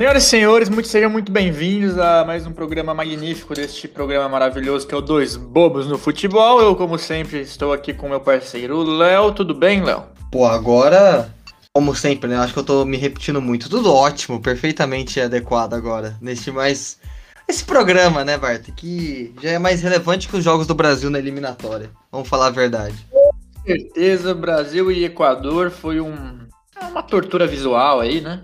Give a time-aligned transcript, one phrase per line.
[0.00, 4.86] Senhoras e senhores, muito, sejam muito bem-vindos a mais um programa magnífico deste programa maravilhoso
[4.86, 6.58] que é o Dois Bobos no Futebol.
[6.58, 9.30] Eu, como sempre, estou aqui com meu parceiro Léo.
[9.32, 10.04] Tudo bem, Léo?
[10.32, 11.30] Pô, agora,
[11.74, 12.38] como sempre, né?
[12.38, 13.68] Acho que eu tô me repetindo muito.
[13.68, 16.16] Tudo ótimo, perfeitamente adequado agora.
[16.18, 16.98] Neste mais.
[17.46, 18.70] Esse programa, né, Bart?
[18.74, 21.90] Que já é mais relevante que os jogos do Brasil na eliminatória.
[22.10, 22.96] Vamos falar a verdade.
[23.12, 26.38] Com certeza, Brasil e Equador foi um,
[26.80, 28.42] é uma tortura visual aí, né?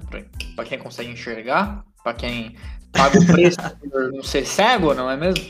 [0.54, 2.54] Pra quem consegue enxergar, pra quem
[2.92, 3.58] paga o preço
[3.90, 5.44] por não ser cego, não é mesmo?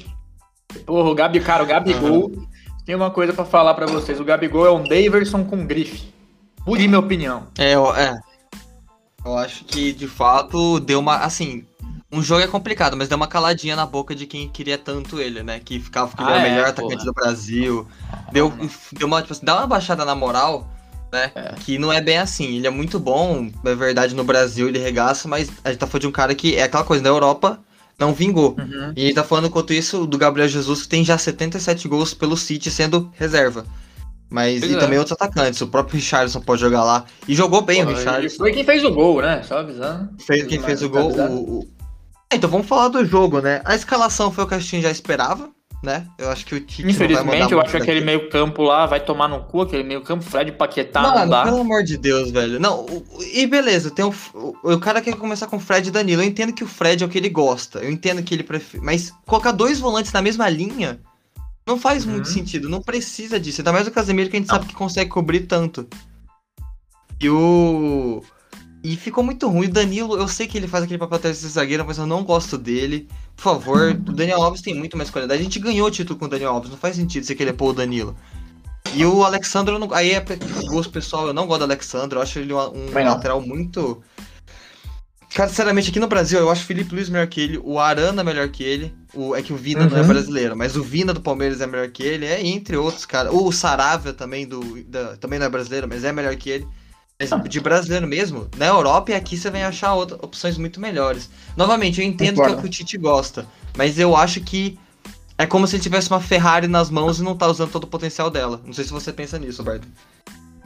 [0.84, 2.26] Porra, o Gabi, cara, o Gabigol.
[2.26, 2.46] Uhum.
[2.84, 4.20] Tem uma coisa para falar para vocês.
[4.20, 6.12] O Gabigol é um Daverson com grife.
[6.66, 7.46] Mude minha opinião.
[7.58, 8.18] É, eu, é.
[9.24, 11.16] Eu acho que, de fato, deu uma.
[11.18, 11.64] Assim,
[12.12, 15.42] um jogo é complicado, mas deu uma caladinha na boca de quem queria tanto ele,
[15.42, 15.60] né?
[15.60, 17.88] Que ficava que ele ah, era o melhor é, atacante do Brasil.
[18.30, 18.52] Deu,
[18.92, 20.68] deu uma, tipo assim, dá uma baixada na moral
[21.16, 21.32] né?
[21.34, 21.54] É.
[21.60, 22.56] Que não é bem assim.
[22.56, 26.02] Ele é muito bom, é verdade, no Brasil ele regaça, mas a gente tá falando
[26.02, 27.58] de um cara que é aquela coisa, na Europa
[27.98, 28.54] não vingou.
[28.58, 28.92] Uhum.
[28.94, 32.12] E a gente tá falando, enquanto isso, do Gabriel Jesus, que tem já 77 gols
[32.12, 33.64] pelo City sendo reserva.
[34.28, 34.78] Mas pois e é.
[34.78, 37.04] também outros atacantes, o próprio Richardson pode jogar lá.
[37.26, 38.36] E jogou bem Pô, o Richardson.
[38.36, 39.42] Foi quem fez o gol, né?
[39.42, 40.10] Só avisando.
[40.18, 41.10] Fez, quem fez o gol.
[41.10, 41.68] O, o...
[42.30, 43.62] Então vamos falar do jogo, né?
[43.64, 45.55] A escalação foi o que a gente já esperava
[45.86, 46.04] né?
[46.18, 49.28] Eu acho que o Tite Infelizmente, eu acho que aquele meio campo lá vai tomar
[49.28, 51.44] no cu, aquele meio campo, Fred Paquetá Mano, não dá.
[51.44, 52.58] pelo amor de Deus, velho.
[52.58, 52.84] Não,
[53.32, 56.22] e beleza, tem o, o, o cara quer começar com o Fred e Danilo.
[56.22, 57.78] Eu entendo que o Fred é o que ele gosta.
[57.78, 58.84] Eu entendo que ele prefere.
[58.84, 60.98] Mas colocar dois volantes na mesma linha
[61.64, 62.12] não faz uhum.
[62.12, 62.68] muito sentido.
[62.68, 63.60] Não precisa disso.
[63.60, 64.56] Ainda mais o Casemiro que a gente não.
[64.56, 65.86] sabe que consegue cobrir tanto.
[67.20, 68.22] E o.
[68.86, 69.66] E ficou muito ruim.
[69.66, 72.56] O Danilo, eu sei que ele faz aquele papel de zagueiro, mas eu não gosto
[72.56, 73.08] dele.
[73.34, 75.40] Por favor, o Daniel Alves tem muito mais qualidade.
[75.40, 77.70] A gente ganhou o título com o Daniel Alves, não faz sentido você querer pôr
[77.70, 78.16] o Danilo.
[78.94, 79.92] E o Alexandre, não...
[79.92, 80.24] aí é
[80.68, 84.00] gosto pessoal, eu não gosto do Alexandre, eu acho ele um, lateral muito.
[85.34, 88.22] Cara, sinceramente, aqui no Brasil, eu acho o Felipe Luiz melhor que ele, o Arana
[88.22, 88.94] melhor que ele.
[89.12, 89.90] O, é que o Vina uhum.
[89.90, 90.06] não é uhum.
[90.06, 93.34] brasileiro, mas o Vina do Palmeiras é melhor que ele, é entre outros, cara.
[93.34, 96.68] O Saravia também, do, da, também não é brasileiro, mas é melhor que ele
[97.48, 101.30] de brasileiro mesmo, na Europa e aqui você vai achar outras opções muito melhores.
[101.56, 102.56] Novamente, eu entendo Concordo.
[102.56, 104.78] que é o que o Tite gosta, mas eu acho que
[105.38, 107.86] é como se ele tivesse uma Ferrari nas mãos e não tá usando todo o
[107.86, 108.60] potencial dela.
[108.66, 109.88] Não sei se você pensa nisso, Roberto.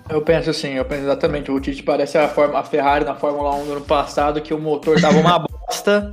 [0.09, 1.53] Eu penso assim, eu penso exatamente.
[1.53, 4.59] O Tite parece a, forma, a Ferrari na Fórmula 1 do ano passado, que o
[4.59, 6.11] motor tava uma bosta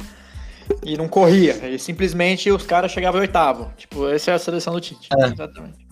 [0.84, 1.68] e não corria.
[1.68, 3.72] E simplesmente os caras chegavam oitavo.
[3.76, 5.10] Tipo, essa é a seleção do Tite.
[5.20, 5.26] É.
[5.26, 5.87] Exatamente.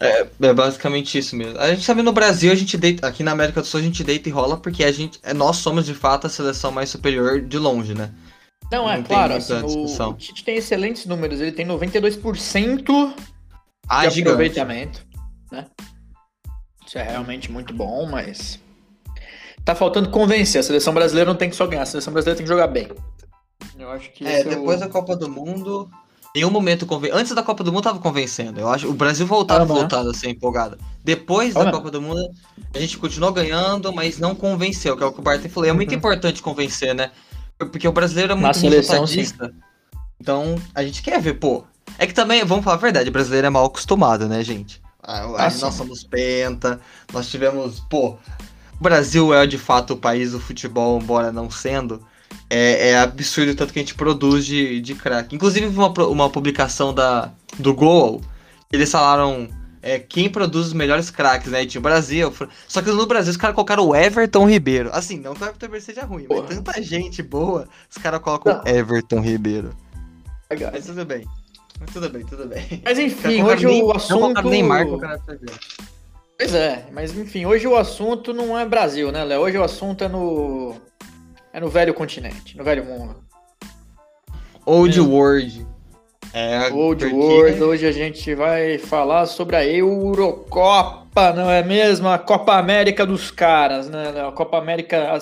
[0.00, 1.58] É, é, basicamente isso mesmo.
[1.58, 4.04] A gente sabe no Brasil, a gente deita, aqui na América do Sul a gente
[4.04, 7.40] deita e rola porque a gente, é, nós somos de fato a seleção mais superior
[7.40, 8.10] de longe, né?
[8.70, 13.14] Não, é claro, assim, o, o Tite tem excelentes números, ele tem 92%
[13.88, 14.34] ah, de gigante.
[14.34, 15.06] aproveitamento,
[15.50, 15.66] né?
[16.86, 18.60] Isso é realmente muito bom, mas
[19.64, 20.60] tá faltando convencer.
[20.60, 22.88] A seleção brasileira não tem que só ganhar, a seleção brasileira tem que jogar bem.
[23.78, 24.86] Eu acho que é, depois é o...
[24.86, 25.90] da Copa do Mundo,
[26.34, 27.10] nenhum momento conven...
[27.12, 28.60] antes da Copa do Mundo tava convencendo.
[28.60, 30.78] Eu acho o Brasil voltava ah, voltado a ser empolgado.
[31.04, 32.20] Depois ah, da Copa do Mundo
[32.74, 35.68] a gente continuou ganhando, mas não convenceu, que é o que o Barton falou.
[35.68, 35.96] É muito uhum.
[35.96, 37.10] importante convencer, né?
[37.58, 39.04] Porque o brasileiro é muito seleção,
[40.20, 41.64] Então a gente quer ver, pô.
[41.98, 44.80] É que também, vamos falar a verdade, o brasileiro é mal acostumado, né, gente?
[45.02, 46.80] Ah nós somos penta,
[47.12, 48.18] nós tivemos, pô,
[48.78, 52.04] o Brasil é de fato o país do futebol, embora não sendo
[52.50, 55.34] é, é absurdo o tanto que a gente produz de, de crack.
[55.34, 58.20] Inclusive, uma, uma publicação da, do Goal,
[58.72, 59.48] eles falaram
[59.82, 61.62] é, quem produz os melhores craques, né?
[61.62, 62.32] E tinha o Brasil.
[62.66, 64.90] Só que no Brasil os caras colocaram o Everton Ribeiro.
[64.92, 66.42] Assim, não que o Everton Ribeiro seja ruim, Porra.
[66.48, 69.74] mas tanta gente boa, os caras colocam o Everton Ribeiro.
[70.72, 71.26] Mas tudo bem.
[71.80, 72.82] Mas tudo bem, tudo bem.
[72.84, 74.42] Mas enfim, hoje nem, o assunto.
[74.42, 75.20] Neymar com o cara
[76.36, 79.40] Pois é, mas enfim, hoje o assunto não é Brasil, né, Léo?
[79.40, 80.76] Hoje o assunto é no
[81.52, 83.16] é no velho continente, no velho mundo.
[84.64, 85.02] Old é.
[85.02, 85.66] World.
[86.32, 87.16] É, Old porque...
[87.16, 87.62] World.
[87.62, 92.08] Hoje a gente vai falar sobre a Eurocopa, não é mesmo?
[92.08, 94.26] A Copa América dos caras, né?
[94.26, 95.18] A Copa América,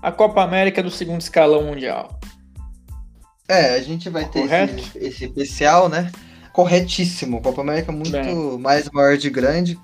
[0.00, 2.18] a Copa América do segundo escalão mundial.
[3.48, 6.10] É, a gente vai ter esse, esse, especial, né?
[6.52, 7.42] Corretíssimo.
[7.42, 8.58] Copa América muito Bem.
[8.58, 9.78] mais maior de grande.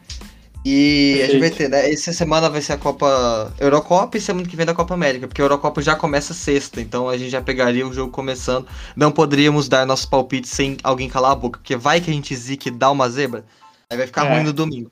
[0.65, 1.23] E Perfeito.
[1.23, 1.91] a gente vai ter, né?
[1.91, 5.41] Essa semana vai ser a Copa Eurocopa e semana que vem da Copa América, porque
[5.41, 8.67] a Eurocopa já começa sexta, então a gente já pegaria o jogo começando.
[8.95, 12.37] Não poderíamos dar nossos palpites sem alguém calar a boca, porque vai que a gente
[12.37, 13.45] zique dá uma zebra,
[13.89, 14.35] aí vai ficar é.
[14.35, 14.91] ruim no domingo.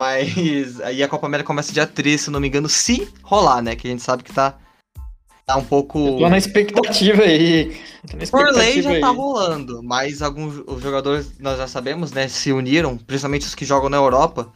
[0.00, 3.76] Mas aí a Copa América começa dia 13, se não me engano, se rolar, né?
[3.76, 4.56] Que a gente sabe que tá,
[5.46, 5.98] tá um pouco.
[5.98, 7.76] Eu tô na expectativa aí.
[8.14, 9.00] Na expectativa Por lei já tá aí.
[9.02, 13.66] tá rolando, mas alguns os jogadores, nós já sabemos, né, se uniram, principalmente os que
[13.66, 14.50] jogam na Europa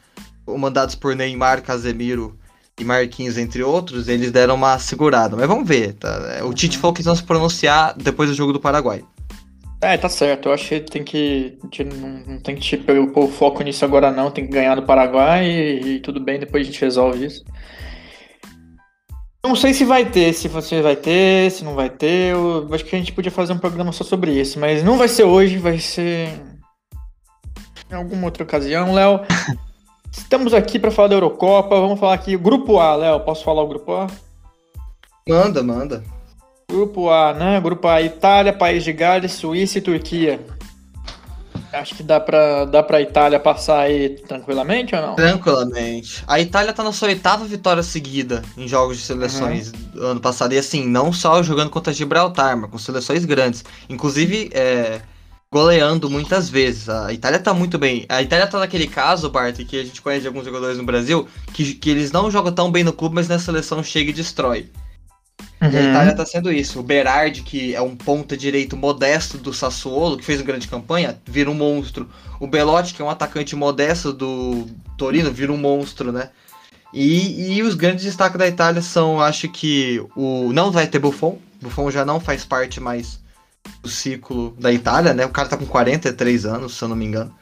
[0.47, 2.39] comandados por Neymar, Casemiro
[2.79, 5.37] e Marquinhos, entre outros, eles deram uma segurada.
[5.37, 6.41] Mas vamos ver, tá?
[6.45, 9.03] O Tite falou que eles vão se pronunciar depois do jogo do Paraguai.
[9.81, 10.49] É, tá certo.
[10.49, 11.59] Eu acho que tem que.
[11.95, 14.31] Não, não tem que pôr o foco nisso agora, não.
[14.31, 17.45] Tem que ganhar do Paraguai e, e, tudo bem, depois a gente resolve isso.
[19.45, 22.33] Não sei se vai ter, se você vai ter, se não vai ter.
[22.33, 25.09] Eu acho que a gente podia fazer um programa só sobre isso, mas não vai
[25.09, 26.31] ser hoje, vai ser.
[27.91, 29.21] Em alguma outra ocasião, Léo.
[30.17, 31.81] Estamos aqui para falar da Eurocopa.
[31.81, 32.37] Vamos falar aqui.
[32.37, 33.21] Grupo A, Léo.
[33.21, 34.07] Posso falar o grupo A?
[35.29, 36.03] Manda, manda.
[36.69, 37.61] Grupo A, né?
[37.61, 40.41] Grupo A, Itália, País de Gales, Suíça e Turquia.
[41.73, 45.15] Acho que dá pra, dá pra Itália passar aí tranquilamente ou não?
[45.15, 46.25] Tranquilamente.
[46.27, 50.07] A Itália tá na sua oitava vitória seguida em jogos de seleções uhum.
[50.07, 50.55] ano passado.
[50.55, 53.65] E assim, não só jogando contra Gibraltar, mas com seleções grandes.
[53.91, 55.03] Inclusive, é,
[55.53, 56.89] goleando muitas vezes.
[56.89, 58.05] A Itália tá muito bem.
[58.09, 61.29] A Itália tá naquele caso, Bart, que a gente conhece de alguns jogadores no Brasil,
[61.53, 64.71] que, que eles não jogam tão bem no clube, mas na seleção chega e destrói.
[65.61, 65.71] Uhum.
[65.71, 66.81] E a Itália tá sendo isso.
[66.81, 71.19] O Berardi, que é um ponta direito modesto do Sassuolo, que fez uma grande campanha,
[71.25, 72.09] vira um monstro.
[72.39, 74.67] O Belotti, que é um atacante modesto do
[74.99, 76.31] Torino, vira um monstro, né?
[76.93, 81.39] E, e os grandes destaques da Itália são, acho que o não vai ter Buffon.
[81.61, 83.19] Buffon já não faz parte mais
[83.83, 85.25] do ciclo da Itália, né?
[85.25, 87.35] O cara tá com 43 anos, se eu não me engano.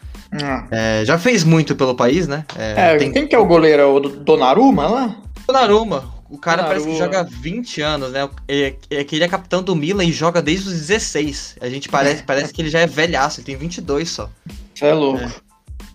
[0.42, 0.66] Ah.
[0.70, 2.44] É, já fez muito pelo país, né?
[2.56, 3.12] É, é tem...
[3.12, 3.82] Quem que é o goleiro?
[3.82, 5.16] É o Donnarumma lá?
[5.46, 8.28] Donnarumma, o cara parece que joga 20 anos, né?
[8.48, 11.58] É, é que ele é capitão do Milan e joga desde os 16.
[11.60, 12.24] A gente parece, é.
[12.24, 14.28] parece que ele já é velhaço, ele tem 22 só.
[14.74, 15.22] Você é louco.
[15.22, 15.30] É.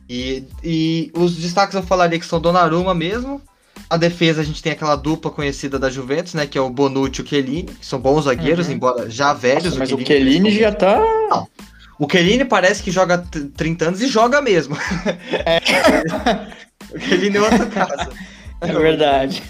[0.10, 3.42] E, e os destaques eu falaria que são Donnarumma mesmo.
[3.90, 6.46] A defesa a gente tem aquela dupla conhecida da Juventus, né?
[6.46, 8.74] Que é o Bonucci e o Chiellini, que são bons zagueiros, uhum.
[8.74, 9.66] embora já velhos.
[9.66, 11.00] Nossa, mas o Chiellini, já tá...
[11.30, 11.48] Não.
[11.98, 14.78] O Chiellini parece que joga 30 anos e joga mesmo.
[15.46, 15.60] É.
[16.96, 18.10] o Chiellini é outro caso.
[18.62, 19.42] É verdade.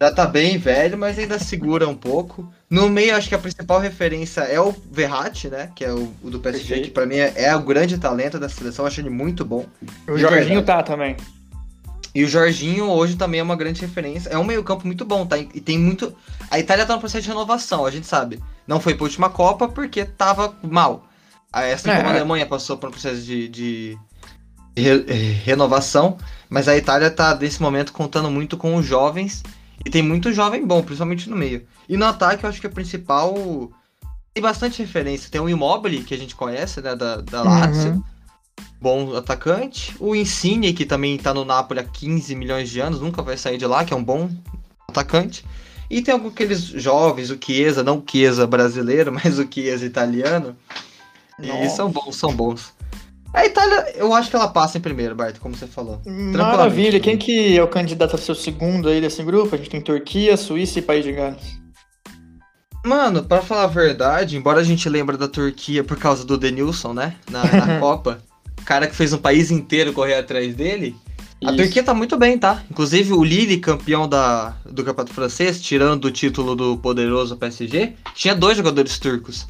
[0.00, 2.48] Já tá bem velho, mas ainda segura um pouco.
[2.70, 5.70] No meio, acho que a principal referência é o Verratti, né?
[5.74, 6.84] Que é o, o do PSG, Perfeito.
[6.86, 8.86] que pra mim é, é, o grande talento da seleção.
[8.86, 9.66] Acho ele muito bom.
[10.08, 11.16] O Jorginho tá também.
[12.14, 14.28] E o Jorginho hoje também é uma grande referência.
[14.28, 15.38] É um meio-campo muito bom, tá?
[15.38, 16.14] E tem muito.
[16.50, 18.42] A Itália tá no processo de renovação, a gente sabe.
[18.66, 21.06] Não foi pra última Copa porque tava mal.
[21.52, 21.96] Assim é.
[21.96, 23.98] como a Alemanha passou por um processo de, de,
[24.76, 25.04] re...
[25.44, 26.18] renovação.
[26.50, 29.42] Mas a Itália tá, nesse momento, contando muito com os jovens
[29.84, 31.66] e tem muito jovem bom, principalmente no meio.
[31.88, 33.70] E no ataque, eu acho que a principal.
[34.34, 35.30] Tem bastante referência.
[35.30, 36.94] Tem o Immobile, que a gente conhece, né?
[36.94, 37.92] Da, da Lazio.
[37.92, 38.02] Uhum.
[38.82, 39.94] Bom atacante.
[40.00, 43.56] O Insigne, que também tá no Napoli há 15 milhões de anos, nunca vai sair
[43.56, 44.28] de lá, que é um bom
[44.88, 45.44] atacante.
[45.88, 50.56] E tem aqueles jovens, o Chiesa, não o Chiesa brasileiro, mas o Chiesa italiano.
[51.38, 51.64] Nossa.
[51.64, 52.72] E são bons, são bons.
[53.32, 56.02] A Itália, eu acho que ela passa em primeiro, Bart, como você falou.
[56.04, 56.98] Maravilha.
[56.98, 59.54] Quem que é o candidato a ser o segundo aí desse grupo?
[59.54, 61.62] A gente tem Turquia, Suíça e País de Gales.
[62.84, 66.92] Mano, para falar a verdade, embora a gente lembre da Turquia por causa do Denilson,
[66.92, 67.14] né?
[67.30, 68.18] Na, na Copa.
[68.64, 70.96] Cara que fez um país inteiro correr atrás dele.
[71.40, 71.50] Isso.
[71.50, 72.62] A Turquia tá muito bem, tá?
[72.70, 78.34] Inclusive o Lille, campeão da, do campeonato francês, tirando o título do poderoso PSG, tinha
[78.34, 79.46] dois jogadores turcos.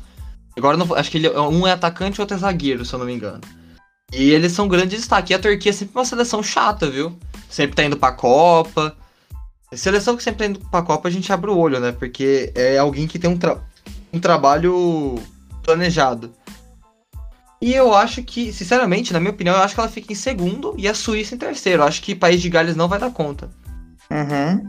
[0.56, 3.06] Agora não, acho que ele, um é atacante e outro é zagueiro, se eu não
[3.06, 3.40] me engano.
[4.12, 5.30] E eles são grandes destaques.
[5.30, 7.18] E a Turquia é sempre uma seleção chata, viu?
[7.48, 8.96] Sempre tá indo pra Copa.
[9.72, 11.92] Seleção que sempre tá indo pra Copa, a gente abre o olho, né?
[11.92, 13.58] Porque é alguém que tem um, tra
[14.12, 15.18] um trabalho
[15.62, 16.30] planejado.
[17.62, 20.74] E eu acho que, sinceramente, na minha opinião, eu acho que ela fica em segundo
[20.76, 21.82] e a Suíça em terceiro.
[21.82, 23.48] Eu acho que o País de Gales não vai dar conta.
[24.10, 24.68] Uhum.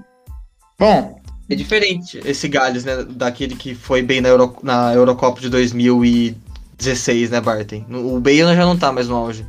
[0.78, 1.20] Bom.
[1.50, 3.04] É diferente esse Gales, né?
[3.04, 6.38] Daquele que foi bem na, Euro na Eurocopa de 2000 e
[6.78, 7.84] 16, né, Barton?
[7.90, 9.44] O Bale já não tá mais no auge.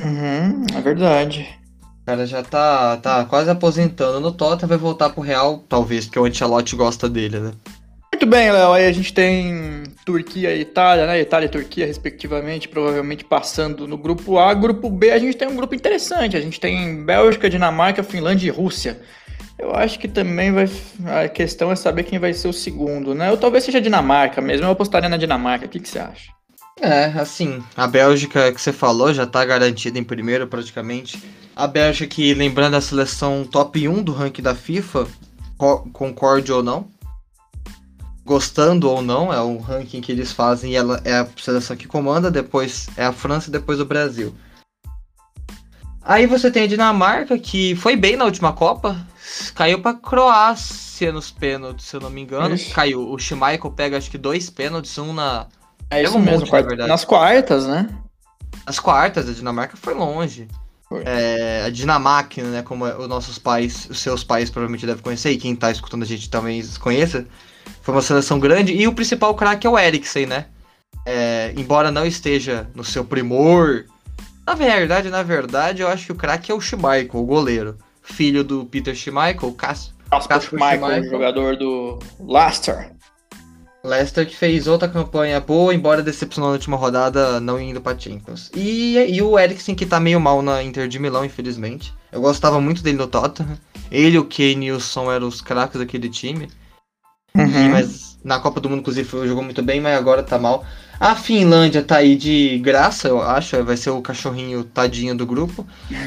[0.00, 1.46] Uhum, é verdade.
[2.02, 6.18] O cara já tá, tá quase aposentando no Tottenham, vai voltar pro Real, talvez, porque
[6.18, 7.52] o Ancelotti gosta dele, né?
[8.12, 8.72] Muito bem, Léo.
[8.72, 11.20] Aí a gente tem Turquia e Itália, né?
[11.20, 14.52] Itália e Turquia, respectivamente, provavelmente passando no grupo A.
[14.54, 16.36] Grupo B, a gente tem um grupo interessante.
[16.36, 19.00] A gente tem Bélgica, Dinamarca, Finlândia e Rússia.
[19.58, 20.68] Eu acho que também vai.
[21.24, 23.30] A questão é saber quem vai ser o segundo, né?
[23.30, 24.66] Ou talvez seja Dinamarca mesmo.
[24.66, 25.66] Eu apostaria na Dinamarca.
[25.66, 26.32] O que, que você acha?
[26.80, 31.22] É, assim, a Bélgica que você falou já tá garantida em primeiro praticamente.
[31.54, 35.06] A Bélgica que, lembrando a seleção top 1 do ranking da FIFA,
[35.56, 36.88] co concorde ou não,
[38.24, 41.88] gostando ou não, é o ranking que eles fazem e ela é a seleção que
[41.88, 44.34] comanda, depois é a França e depois o Brasil.
[46.04, 48.96] Aí você tem a Dinamarca, que foi bem na última Copa,
[49.54, 52.54] caiu pra Croácia nos pênaltis, se eu não me engano.
[52.54, 52.72] Ixi.
[52.72, 53.08] Caiu.
[53.08, 55.46] O Schmeichel pega acho que dois pênaltis, um na
[55.90, 57.88] é isso um mesmo, monte, quarta, nas quartas, né?
[58.66, 60.48] Nas quartas, a Dinamarca foi longe.
[61.04, 62.62] É, a Dinamarca, né?
[62.62, 66.06] Como os nossos pais, os seus pais provavelmente devem conhecer, e quem tá escutando a
[66.06, 67.26] gente também conheça.
[67.82, 68.72] Foi uma seleção grande.
[68.72, 70.46] E o principal craque é o Eriksen, né?
[71.04, 73.84] É, embora não esteja no seu primor.
[74.46, 77.76] Na verdade, na verdade, eu acho que o craque é o Schmeichel, o goleiro.
[78.02, 82.92] Filho do Peter Schmeichel, Casper Schmeichel, jogador do Leicester.
[83.84, 88.48] Leicester que fez outra campanha boa, embora decepcionou na última rodada, não indo pra Champions.
[88.54, 91.92] E, e o Eriksen, que tá meio mal na Inter de Milão, infelizmente.
[92.12, 93.58] Eu gostava muito dele no Tottenham.
[93.90, 96.48] Ele, o Kane e o Son eram os craques daquele time.
[97.34, 97.70] Uhum.
[97.70, 100.64] mas na Copa do Mundo, inclusive, jogou muito bem, mas agora tá mal.
[101.00, 103.62] A Finlândia tá aí de graça, eu acho.
[103.64, 105.66] Vai ser o cachorrinho tadinho do grupo.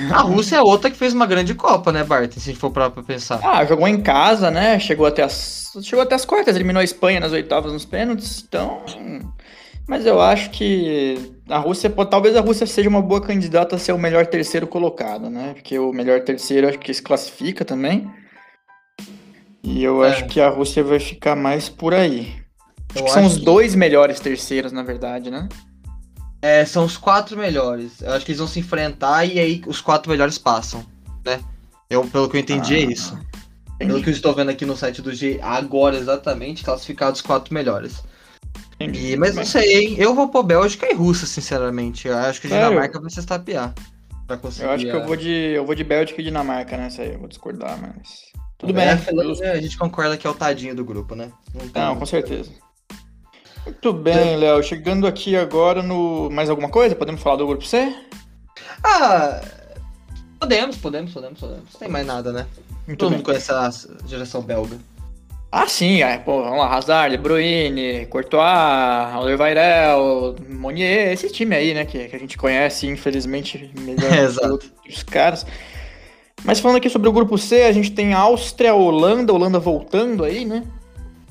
[0.10, 2.32] A Rússia é outra que fez uma grande Copa, né, Bart?
[2.32, 3.42] Se a gente for pra, pensar.
[3.44, 4.80] Ah, jogou em casa, né?
[4.80, 5.74] Chegou até as.
[5.82, 8.46] Chegou até as quartas, eliminou a Espanha nas oitavas nos pênaltis.
[8.48, 8.84] Então.
[9.86, 13.92] Mas eu acho que a Rússia, talvez a Rússia seja uma boa candidata a ser
[13.92, 15.52] o melhor terceiro colocado, né?
[15.54, 18.10] Porque o melhor terceiro acho que se classifica também.
[19.66, 20.12] E eu é.
[20.12, 22.36] acho que a Rússia vai ficar mais por aí.
[22.94, 25.50] Acho que são os dois melhores terceiros, na verdade, né?
[26.42, 28.02] É, são os quatro melhores.
[28.02, 30.86] Eu acho que eles vão se enfrentar e aí os quatro melhores passam,
[31.26, 31.40] né?
[31.90, 33.14] Eu, pelo que eu entendi, é ah, é isso.
[33.76, 33.92] Entendi.
[33.92, 37.54] Pelo que eu estou vendo aqui no site do G agora exatamente, classificados os quatro
[37.54, 38.04] melhores.
[38.80, 39.96] E, mas não sei, hein?
[39.98, 42.08] Eu vou pôr Bélgica e Rússia, sinceramente.
[42.08, 43.74] Eu acho que a Dinamarca vai se estapear.
[44.28, 45.32] Pra conseguir eu acho que eu vou de.
[45.32, 47.14] Eu vou de Bélgica e Dinamarca nessa aí.
[47.14, 48.35] Eu vou discordar, mas.
[48.58, 48.86] Tudo bem.
[48.86, 51.32] É, a gente concorda que é o tadinho do grupo, né?
[51.54, 52.52] Não, Não com certeza.
[53.66, 54.62] Muito bem, Léo.
[54.64, 56.30] Chegando aqui agora no.
[56.30, 56.96] Mais alguma coisa?
[56.96, 57.94] Podemos falar do grupo C?
[58.84, 59.42] Ah.
[60.40, 61.64] Podemos, podemos, podemos, podemos.
[61.74, 62.46] Não tem mais nada, né?
[62.86, 63.18] Muito Todo bem.
[63.18, 63.70] mundo conhece a
[64.06, 64.78] geração belga.
[65.52, 69.96] Ah, sim, é, pô, vamos lá, Hazard, Bruyne, Courtois, Oliveira,
[70.50, 74.70] Monier, esse time aí, né, que, que a gente conhece, infelizmente, melhor é, exato.
[74.86, 75.46] os caras.
[76.46, 80.46] Mas falando aqui sobre o grupo C, a gente tem Áustria, Holanda, Holanda voltando aí,
[80.46, 80.64] né?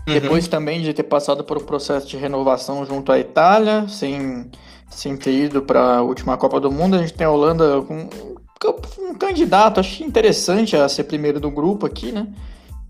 [0.06, 0.14] Uhum.
[0.14, 4.50] Depois também de ter passado por um processo de renovação junto à Itália, sem,
[4.90, 8.08] sem ter ido para a última Copa do Mundo, a gente tem a Holanda com
[8.98, 12.26] um candidato, acho interessante a ser primeiro do grupo aqui, né?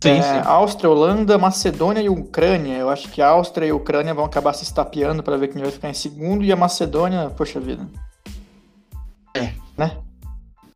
[0.02, 0.40] Sim, é, sim.
[0.44, 2.76] Áustria, Holanda, Macedônia e Ucrânia.
[2.76, 5.62] Eu acho que a Áustria e a Ucrânia vão acabar se estapeando para ver quem
[5.62, 7.88] vai ficar em segundo e a Macedônia, poxa vida.
[9.34, 9.52] É.
[9.76, 9.96] Né?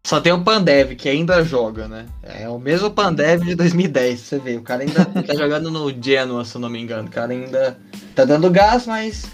[0.06, 2.06] Só tem o Pandev, que ainda joga, né?
[2.22, 4.56] É o mesmo Pandev de 2010, você vê.
[4.56, 7.08] O cara ainda tá jogando no Genoa, se eu não me engano.
[7.08, 7.78] O cara ainda
[8.14, 9.26] tá dando gás, mas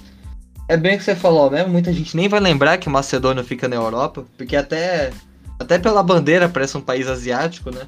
[0.69, 1.65] é bem o que você falou, né?
[1.65, 5.13] Muita gente nem vai lembrar que o Macedônia fica na Europa, porque até,
[5.61, 7.87] até pela bandeira parece um país asiático, né?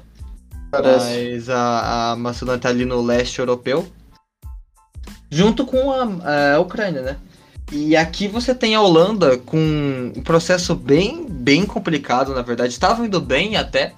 [0.71, 1.31] Parece.
[1.31, 3.87] Mas a, a Macedônia tá ali no leste europeu.
[5.29, 7.17] Junto com a, a Ucrânia, né?
[7.71, 12.71] E aqui você tem a Holanda com um processo bem, bem complicado, na verdade.
[12.71, 13.93] Estava indo bem até.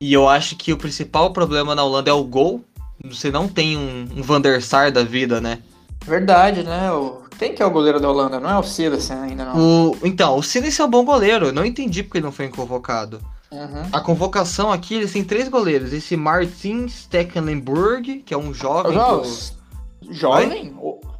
[0.00, 2.64] E eu acho que o principal problema na Holanda é o gol.
[3.04, 5.58] Você não tem um, um Van der Sar da vida, né?
[6.04, 6.90] Verdade, né?
[6.92, 7.22] O...
[7.38, 8.40] Quem que é o goleiro da Holanda?
[8.40, 9.90] Não é o Silensen ainda, não.
[9.90, 9.98] O...
[10.02, 11.46] Então, o Silensen é um bom goleiro.
[11.46, 13.20] Eu não entendi porque ele não foi convocado.
[13.50, 13.82] Uhum.
[13.92, 15.92] A convocação aqui, eles têm três goleiros.
[15.92, 18.96] Esse Martin Stecklenburg, que é um jovem.
[18.96, 20.12] Do...
[20.12, 20.74] Jovem?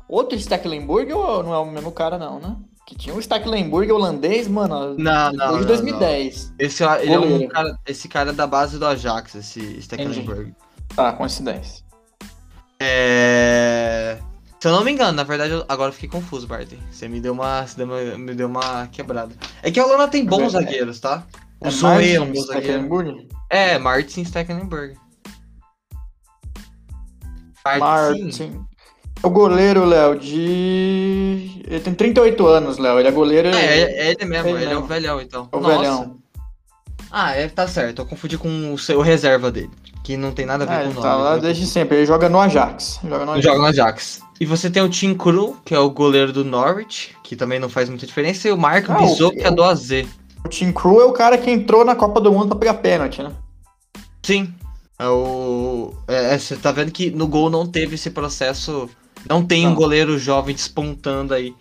[0.09, 2.57] Outro Stecklenburg ou não é o mesmo cara, não, né?
[2.87, 4.95] Que tinha um Stecklenburg holandês, mano.
[4.97, 5.59] Não, não.
[5.59, 6.51] De 2010.
[6.51, 6.55] Não.
[6.59, 10.55] Esse, ele é um cara, esse cara é da base do Ajax, esse Stecklenburg.
[10.95, 11.85] Tá, coincidência.
[12.81, 14.19] É.
[14.61, 16.69] Se eu não me engano, na verdade, agora fiquei confuso, Bart.
[16.91, 17.67] Você me deu uma.
[17.67, 19.35] Você deu uma, me deu uma quebrada.
[19.63, 21.27] É que a Holanda tem bons é zagueiros, tá?
[21.61, 23.29] O é Zoe é um bom zagueiro.
[23.51, 24.97] É, Martin Stecklenburg.
[27.65, 27.81] Martin.
[27.81, 28.67] Martin.
[29.23, 31.63] O goleiro, Léo, de.
[31.67, 32.99] Ele tem 38 anos, Léo.
[32.99, 33.49] Ele é goleiro.
[33.49, 35.49] É, é ele mesmo, ele, ele é o velhão, então.
[35.51, 35.79] É o Nossa.
[35.79, 36.17] velhão.
[37.11, 38.03] Ah, é, tá certo.
[38.03, 39.71] Eu confundi com o seu reserva dele.
[40.05, 41.03] Que não tem nada a ver ah, com o nome.
[41.03, 41.97] Tá lá desde sempre.
[41.97, 43.01] Ele joga no Ajax.
[43.03, 43.45] Joga no Ajax.
[43.45, 44.21] Joga no Ajax.
[44.39, 47.69] E você tem o Tim Cru, que é o goleiro do Norwich, que também não
[47.69, 49.91] faz muita diferença, e o Marco ah, Bizot, que é do AZ.
[50.45, 53.23] O Tim Cru é o cara que entrou na Copa do Mundo pra pegar pênalti,
[53.23, 53.33] né?
[54.23, 54.55] Sim.
[54.99, 55.93] É o.
[56.07, 58.89] É, é você tá vendo que no gol não teve esse processo
[59.28, 59.73] não tem não.
[59.73, 61.54] um goleiro jovem despontando aí.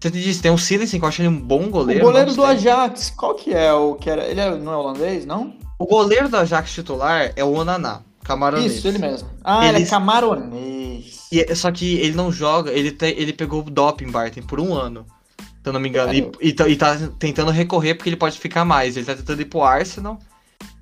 [0.00, 2.02] Você te disse, tem um Silensen que eu acho ele um bom goleiro.
[2.02, 4.24] O goleiro do Ajax, qual que é o que era?
[4.24, 5.54] Ele é, não é holandês, não?
[5.78, 8.76] O goleiro do Ajax titular é o Onaná, camaronês.
[8.76, 9.28] Isso, ele mesmo.
[9.44, 11.28] Ah, ele, ele é camaronês.
[11.30, 14.74] E, só que ele não joga, ele, te, ele pegou o doping, Barton, por um
[14.74, 15.06] ano.
[15.38, 16.12] Se eu não me engano.
[16.12, 18.96] E, e, tá, e, tá tentando recorrer porque ele pode ficar mais.
[18.96, 20.18] Ele tá tentando ir pro Arsenal.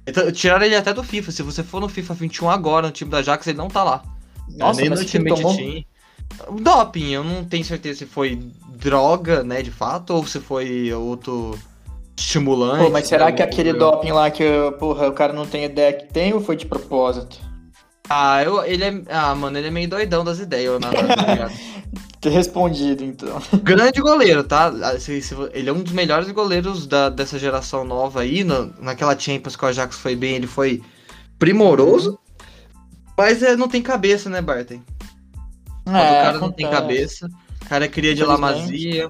[0.06, 1.30] Então, tiraram ele até do FIFA.
[1.30, 4.02] Se você for no FIFA 21 agora, no time do Ajax, ele não tá lá.
[4.56, 5.54] Nossa, Nem mas no time tomou...
[6.60, 8.36] Doping, eu não tenho certeza se foi
[8.76, 11.58] droga, né, de fato, ou se foi outro
[12.16, 12.84] estimulante.
[12.84, 13.96] Pô, mas será né, que aquele loucura.
[13.96, 14.44] doping lá que,
[14.78, 17.38] porra, o cara não tem ideia que tem ou foi de propósito?
[18.08, 19.02] Ah, eu, ele é.
[19.08, 21.04] Ah, mano, ele é meio doidão das ideias, o Nadal,
[22.20, 23.40] tá respondido, então.
[23.62, 24.66] Grande goleiro, tá?
[24.82, 24.94] Ah,
[25.52, 28.42] ele é um dos melhores goleiros da, dessa geração nova aí.
[28.42, 30.82] na- naquela Champions que o Ajax foi bem, ele foi
[31.38, 32.18] primoroso.
[33.16, 34.80] Mas é, não tem cabeça, né, Barton?
[35.90, 37.28] Quando o cara não tem cabeça.
[37.62, 39.08] O cara é cria de lamazia,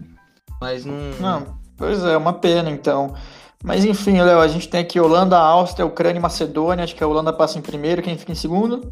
[0.61, 0.95] mas não.
[1.21, 3.15] Não, pois é, uma pena, então.
[3.63, 6.85] Mas enfim, Léo, a gente tem aqui Holanda, Áustria, Ucrânia e Macedônia.
[6.85, 8.91] Acho que a Holanda passa em primeiro, quem fica em segundo?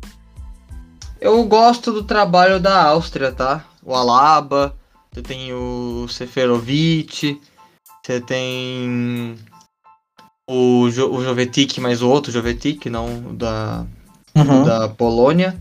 [1.21, 3.65] Eu gosto do trabalho da Áustria, tá?
[3.83, 4.75] O Alaba,
[5.11, 7.41] você tem o Seferovic,
[8.05, 9.37] você tem
[10.47, 13.85] o, jo o Jovetic, mas o outro Jovetic, não o da,
[14.35, 14.65] Uhum.
[14.65, 15.59] da Polônia.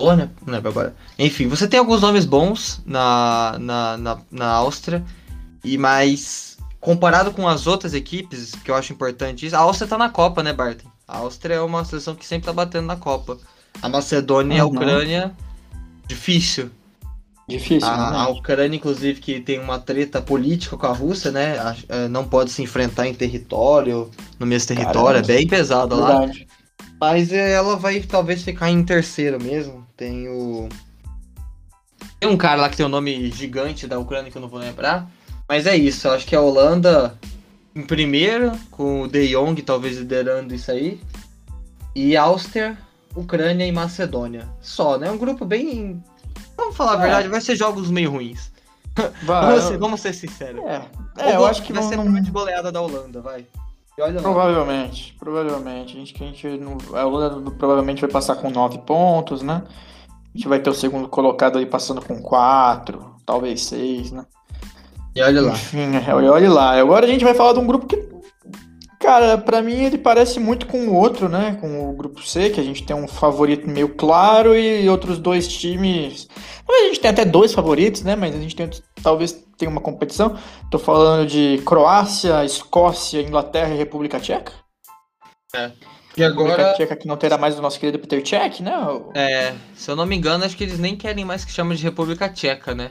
[0.00, 0.30] Polônia?
[0.46, 0.94] Não lembro agora.
[1.18, 5.04] Enfim, você tem alguns nomes bons na, na, na, na Áustria,
[5.62, 9.98] e mais comparado com as outras equipes, que eu acho importante isso, a Áustria tá
[9.98, 10.88] na Copa, né, Barton?
[11.06, 13.36] A Áustria é uma seleção que sempre tá batendo na Copa.
[13.82, 14.72] A Macedônia e a Uhum.
[14.72, 15.32] Ucrânia,
[16.06, 16.70] difícil.
[17.46, 18.38] Difícil, A, a né?
[18.38, 21.56] Ucrânia, inclusive, que tem uma treta política com a Rússia, né?
[21.88, 25.26] é, Não pode se enfrentar em território, no mesmo território, é Caramba.
[25.26, 26.26] bem pesado lá.
[27.00, 29.86] Mas é, ela vai talvez ficar em terceiro mesmo.
[30.00, 30.66] Tem o.
[32.18, 34.58] Tem um cara lá que tem um nome gigante da Ucrânia que eu não vou
[34.58, 35.06] lembrar.
[35.46, 37.18] Mas é isso, eu acho que a Holanda
[37.76, 40.98] em primeiro, com o De Jong talvez liderando isso aí.
[41.94, 42.78] E Áustria,
[43.14, 44.48] Ucrânia e Macedônia.
[44.62, 45.10] Só, né?
[45.10, 46.02] Um grupo bem.
[46.56, 47.02] Vamos falar a É.
[47.02, 48.50] verdade, vai ser jogos meio ruins.
[49.22, 50.64] Vai, Vamos, ser, vamos ser sinceros.
[50.64, 50.82] É,
[51.18, 53.46] é eu acho que vai não, ser não- prova de goleada da Holanda, vai.
[53.98, 54.12] Lá.
[54.22, 55.94] Provavelmente, provavelmente.
[55.94, 59.62] A gente, que a gente não, a Holanda provavelmente vai passar com 9 pontos, né?
[60.32, 64.24] A gente vai ter o segundo colocado aí passando com 4, talvez 6, né?
[65.14, 65.52] E olha lá.
[65.52, 66.78] Enfim, é, olha lá.
[66.78, 67.96] Agora a gente vai falar de um grupo que,
[69.00, 71.58] cara, pra mim ele parece muito com o outro, né?
[71.60, 75.48] Com o grupo C, que a gente tem um favorito meio claro e outros dois
[75.48, 76.28] times.
[76.68, 78.14] A gente tem até dois favoritos, né?
[78.14, 78.70] Mas a gente tem,
[79.02, 80.36] talvez tenha uma competição.
[80.70, 84.52] Tô falando de Croácia, Escócia, Inglaterra e República Tcheca.
[86.16, 86.74] E agora.
[86.74, 88.72] Tcheca que não terá mais o nosso querido Peter Cech, né?
[89.14, 91.82] É, se eu não me engano, acho que eles nem querem mais que chame de
[91.82, 92.90] República Tcheca, né?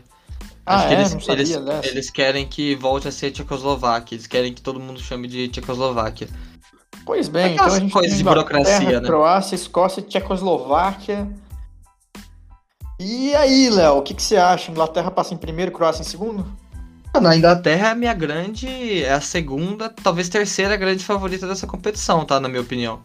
[0.66, 1.00] Ah, acho que é?
[1.00, 1.88] eles, Não sabia eles, dessa.
[1.88, 4.16] eles querem que volte a ser Tchecoslováquia.
[4.16, 6.28] Eles querem que todo mundo chame de Tchecoslováquia.
[7.06, 9.08] Pois bem, Aquelas então a gente coisas de burocracia, né?
[9.08, 11.28] Croácia, Escócia, Tchecoslováquia.
[13.00, 14.70] E aí, Léo, o que, que você acha?
[14.70, 16.46] Inglaterra passa em primeiro, Croácia em segundo?
[17.20, 19.04] Na Inglaterra é a minha grande.
[19.04, 22.40] É a segunda, talvez terceira grande favorita dessa competição, tá?
[22.40, 23.02] Na minha opinião.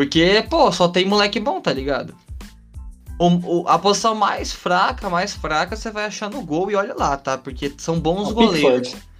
[0.00, 2.14] Porque, pô, só tem moleque bom, tá ligado?
[3.18, 6.94] O- o- a posição mais fraca, mais fraca, você vai achar no gol e olha
[6.96, 7.36] lá, tá?
[7.36, 8.88] Porque são bons O goleiros.
[8.88, 9.10] Pickford.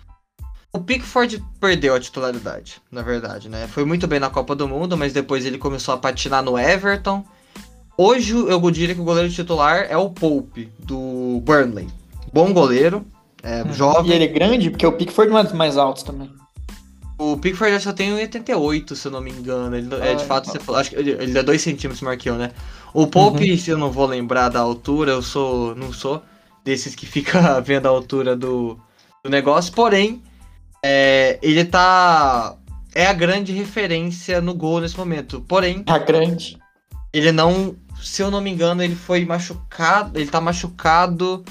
[0.72, 3.68] O Pickford perdeu a titularidade, na verdade, né?
[3.68, 7.22] Foi muito bem na Copa do Mundo, mas depois ele começou a patinar no Everton.
[7.94, 11.88] Hoje eu diria que o goleiro titular é o Pope, do Burnley.
[12.32, 13.04] Bom goleiro,
[13.42, 14.12] é, E jovem.
[14.12, 16.32] ele é grande, porque o Pickford não é dos mais altos também.
[17.22, 19.76] O Pickford só tem 1,88, se eu não me engano.
[19.76, 20.58] Ele, é, de Ah, fato, então.
[20.58, 22.52] você falou, acho que ele, ele é 2 centímetros maior que eu, né?
[22.94, 23.58] O Pope, Uhum.
[23.58, 25.74] se eu não vou lembrar da altura, eu sou.
[25.74, 26.22] não sou
[26.64, 28.78] desses que fica vendo a altura do,
[29.22, 30.22] do negócio, porém,
[30.82, 32.56] é, ele tá.
[32.94, 35.40] É a grande referência no gol nesse momento.
[35.46, 36.58] Porém, A grande.
[37.12, 37.76] ele não.
[38.02, 40.18] Se eu não me engano, ele foi machucado.
[40.18, 41.44] Ele tá machucado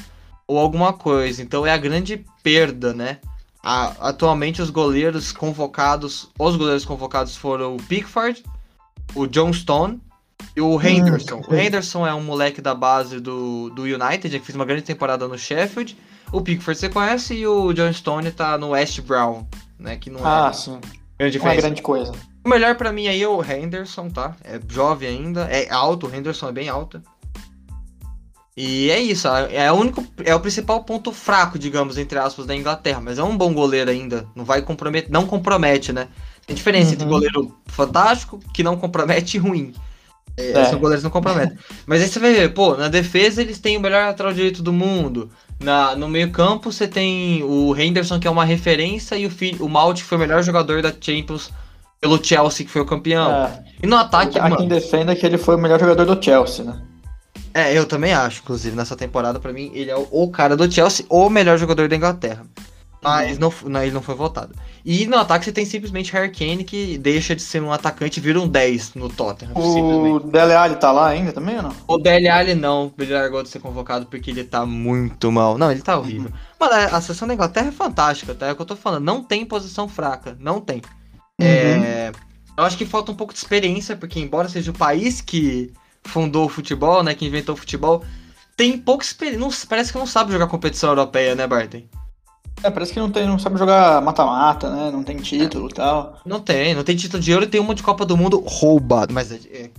[0.47, 1.43] ou alguma coisa.
[1.43, 3.19] Então é a grande perda, né?
[3.63, 6.29] A- atualmente os goleiros convocados.
[6.39, 8.43] Os goleiros convocados foram o Pickford,
[9.15, 10.01] o John Stone
[10.55, 11.41] e o Henderson.
[11.47, 11.53] o.
[11.55, 15.37] Henderson é um moleque da base do, do United, que fez uma grande temporada no
[15.37, 15.97] Sheffield.
[16.31, 19.45] O Pickford você conhece e o John Stone tá no West Brown,
[19.77, 19.97] né?
[19.97, 20.71] Que não Ah, é sim.
[20.79, 20.83] grande
[21.19, 21.61] Não é diferença.
[21.61, 22.11] grande coisa.
[22.45, 24.35] O melhor pra mim aí é o Henderson, tá?
[24.43, 27.01] É jovem ainda, é alto, o Henderson é bem alto.
[28.61, 32.53] E é isso, é, o único, é o principal ponto fraco, digamos, entre aspas, da
[32.53, 32.99] Inglaterra.
[32.99, 36.09] Mas é um bom goleiro ainda, não vai comprometer, não compromete, né?
[36.45, 37.09] Tem diferença entre Uhum.
[37.11, 39.73] goleiro fantástico, que não compromete, e ruim.
[40.35, 40.65] É, É.
[40.65, 41.57] São goleiros que não comprometem.
[41.85, 44.73] Mas aí você vai ver, pô, na defesa eles têm o melhor lateral direito do
[44.73, 45.29] mundo.
[45.57, 49.55] Na, no meio campo você tem o Henderson, que é uma referência, e o, fi,
[49.61, 51.49] o Malt, que foi o melhor jogador da Champions
[52.01, 53.31] pelo Chelsea, que foi o campeão.
[53.31, 54.67] É, E no ataque, há quem mano.
[54.67, 56.81] defenda que ele foi o melhor jogador do Chelsea, né?
[57.59, 60.71] É, eu também acho, inclusive, nessa temporada, pra mim, ele é o, o cara do
[60.71, 62.45] Chelsea, o melhor jogador da Inglaterra.
[63.01, 64.53] Mas não, não, ele não foi votado.
[64.83, 68.23] E no ataque você tem simplesmente Harry Kane, que deixa de ser um atacante e
[68.23, 69.53] vira um 10 no Tottenham.
[69.55, 71.75] O Dele Alli tá lá ainda também ou não?
[71.87, 75.57] O Dele Alli não, ele largou de ser convocado porque ele tá muito mal.
[75.57, 76.31] Não, ele tá horrível.
[76.59, 78.47] Mano, a, a seleção da Inglaterra é fantástica, tá?
[78.47, 79.05] É o que eu tô falando.
[79.05, 80.81] Não tem posição fraca, não tem.
[81.39, 81.47] Uhum.
[81.47, 82.11] É,
[82.57, 85.71] eu acho que falta um pouco de experiência, porque embora seja o país que
[86.03, 88.03] fundou o futebol, né, que inventou o futebol,
[88.55, 89.67] tem pouca experiência.
[89.69, 91.83] Parece que não sabe jogar competição europeia, né, Barton?
[92.61, 94.91] É, parece que não, tem, não sabe jogar mata-mata, né?
[94.91, 96.19] Não tem título e tal.
[96.25, 99.13] Não tem, não tem título de ouro e tem uma de Copa do Mundo roubado.
[99.13, 99.71] Mas é, é,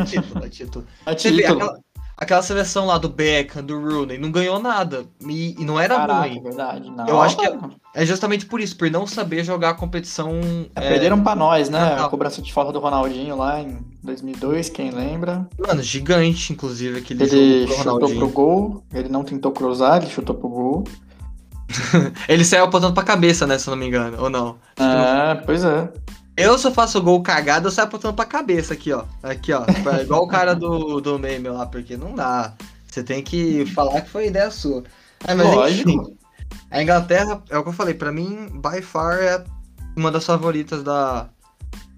[0.00, 0.86] é título, é título.
[1.06, 1.40] É título.
[1.40, 1.80] aquela,
[2.18, 5.06] aquela seleção lá do Beckham, do Rooney, não ganhou nada.
[5.24, 6.38] E, e não era Caraca, ruim.
[6.38, 6.90] é verdade.
[6.90, 7.56] Não, Eu acho que é-.
[7.94, 10.30] É justamente por isso, por não saber jogar a competição.
[10.76, 11.96] É, é, Perderam pra nós, né?
[11.98, 15.48] A cobrança de falta do Ronaldinho lá em 2002, quem lembra?
[15.58, 20.34] Mano, gigante, inclusive, aquele Ele jogo chutou pro gol, ele não tentou cruzar, ele chutou
[20.34, 20.84] pro gol.
[22.26, 24.56] Ele saiu apontando pra cabeça, né, se eu não me engano, ou não?
[24.74, 25.92] Acho que não É, pois é.
[26.38, 29.04] Eu, eu faço gol cagado, eu saio apontando pra cabeça aqui, ó.
[29.22, 29.64] Aqui, ó.
[29.64, 32.54] Tipo, é igual o cara do, do meme lá, porque não dá.
[32.90, 34.84] Você tem que falar que foi ideia sua.
[35.26, 35.90] Ah, mas Lógico.
[35.90, 36.16] enfim.
[36.70, 39.42] A Inglaterra, é o que eu falei, pra mim, by far é
[39.96, 41.28] uma das favoritas da,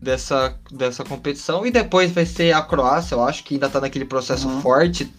[0.00, 1.66] dessa, dessa competição.
[1.66, 4.60] E depois vai ser a Croácia, eu acho que ainda tá naquele processo Uhum.
[4.62, 5.12] forte.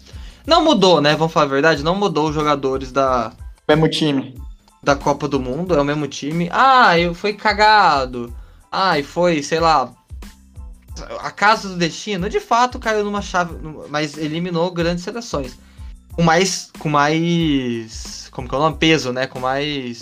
[0.46, 1.14] Não mudou, né?
[1.14, 3.32] Vamos falar a verdade, não mudou os jogadores da,
[3.68, 4.34] Mesmo time.
[4.82, 6.48] da Copa do Mundo, é o mesmo time.
[6.52, 8.34] Ah, eu foi cagado.
[8.72, 9.92] Ah, e foi, sei lá.
[11.20, 13.54] A casa do destino, de fato, caiu numa chave,
[13.90, 15.56] mas eliminou grandes seleções.
[16.12, 16.70] Com mais.
[16.78, 18.28] Com mais.
[18.32, 18.76] Como que é o nome?
[18.78, 19.26] Peso, né?
[19.26, 20.00] Com mais.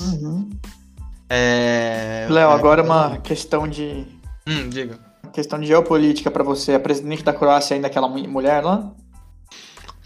[1.28, 2.26] É.
[2.28, 4.04] Léo, é, agora uma questão de
[4.46, 4.98] Hum, diga.
[5.22, 6.74] uma questão de geopolítica pra você.
[6.74, 8.90] A presidente da Croácia ainda é aquela mu- mulher lá?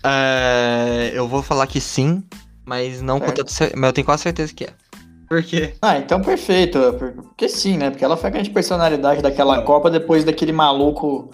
[0.02, 2.22] É, eu vou falar que sim,
[2.64, 3.38] mas não com Certo.
[3.38, 4.74] tanta cer- Mas eu tenho quase certeza que é.
[5.34, 5.74] Por quê?
[5.82, 6.78] Ah, então perfeito.
[6.98, 7.90] por- Porque sim, né?
[7.90, 11.30] Porque ela foi a grande personalidade daquela Copa depois daquele maluco.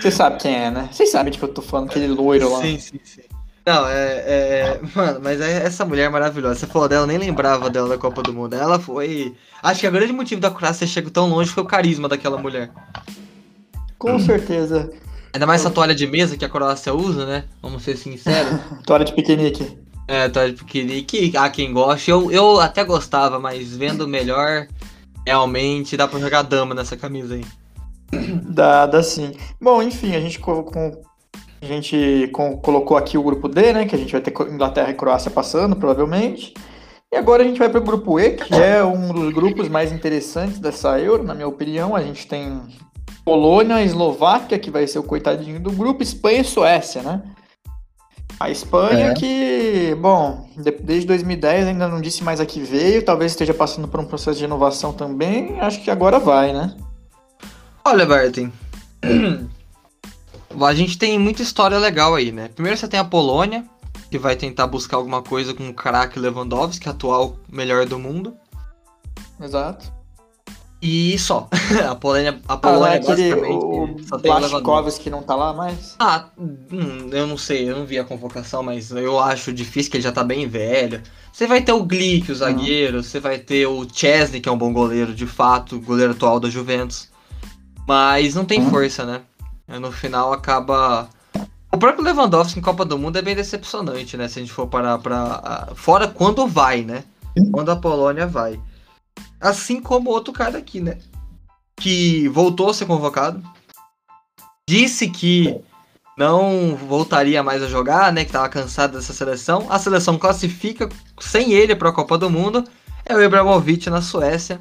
[0.00, 0.88] Você sabe quem é, né?
[0.92, 2.60] Vocês sabem de que eu tô falando, aquele loiro lá.
[2.60, 3.22] Sim, sim, sim.
[3.66, 4.80] Não, é, é.
[4.94, 6.54] Mano, mas é- essa mulher maravilhosa.
[6.60, 8.54] Você falou dela, eu nem lembrava dela da Copa do Mundo.
[8.54, 9.34] Ela foi.
[9.62, 12.38] Acho que o grande motivo da Croácia ter chegado tão longe foi o carisma daquela
[12.38, 12.70] mulher.
[13.98, 14.90] Com certeza.
[15.32, 17.44] Ainda mais essa toalha de mesa que a Croácia usa, né?
[17.60, 18.60] Vamos ser sinceros.
[18.86, 19.78] Toalha de piquenique.
[20.08, 22.10] É, toalha de piquenique, há quem goste.
[22.10, 24.66] Eu, eu até gostava, mas vendo melhor,
[25.26, 27.44] realmente dá pra jogar dama nessa camisa aí.
[28.42, 29.32] Dá, dá sim.
[29.60, 31.00] Bom, enfim, a gente, co- com-
[31.60, 32.30] a gente
[32.62, 33.86] colocou aqui o grupo D, né?
[33.86, 36.52] Que a gente vai ter Inglaterra e Croácia passando, provavelmente.
[37.10, 39.92] E agora a gente vai para o grupo E, que é um dos grupos mais
[39.92, 41.94] interessantes dessa Euro, na minha opinião.
[41.94, 42.60] A gente tem
[43.24, 47.22] Polônia, Eslováquia, que vai ser o coitadinho do grupo, Espanha e Suécia, né?
[48.42, 49.14] A Espanha É.
[49.14, 53.86] que, bom, de- desde 2010 ainda não disse mais a que veio, talvez esteja passando
[53.86, 56.76] por um processo de inovação também, acho que agora vai, né?
[57.84, 58.52] Olha, Bertin.
[60.60, 62.48] A gente tem muita história legal aí, né?
[62.48, 63.64] Primeiro você tem a Polônia,
[64.10, 68.34] que vai tentar buscar alguma coisa com o craque Lewandowski, atual melhor do mundo.
[69.40, 69.92] Exato.
[70.82, 71.48] E só.
[71.88, 74.32] A Polônia, a Ah, Polônia aquele, basicamente o só tem.
[74.32, 75.94] Blachkovski não tá lá mais?
[76.00, 79.98] Ah, hum, eu não sei, eu não vi a convocação, mas eu acho difícil que
[79.98, 81.00] ele já tá bem velho.
[81.32, 84.58] Você vai ter o Glick, o zagueiro, você vai ter o Chesney, que é um
[84.58, 87.08] bom goleiro, de fato, goleiro atual da Juventus.
[87.86, 88.70] Mas não tem Uhum.
[88.70, 89.20] força, né?
[89.80, 91.08] No final acaba.
[91.72, 94.28] O próprio Lewandowski em Copa do Mundo é bem decepcionante, né?
[94.28, 95.68] Se a gente for parar pra.
[95.74, 97.04] Fora quando vai, né?
[97.52, 98.60] Quando a Polônia vai.
[99.42, 100.98] Assim como o outro cara aqui, né?
[101.76, 103.42] Que voltou a ser convocado.
[104.68, 105.60] Disse que
[106.16, 108.24] não voltaria mais a jogar, né?
[108.24, 109.66] Que tava cansado dessa seleção.
[109.68, 110.88] A seleção classifica
[111.20, 112.64] sem ele para a Copa do Mundo.
[113.04, 114.60] É o Ibrahimovic na Suécia.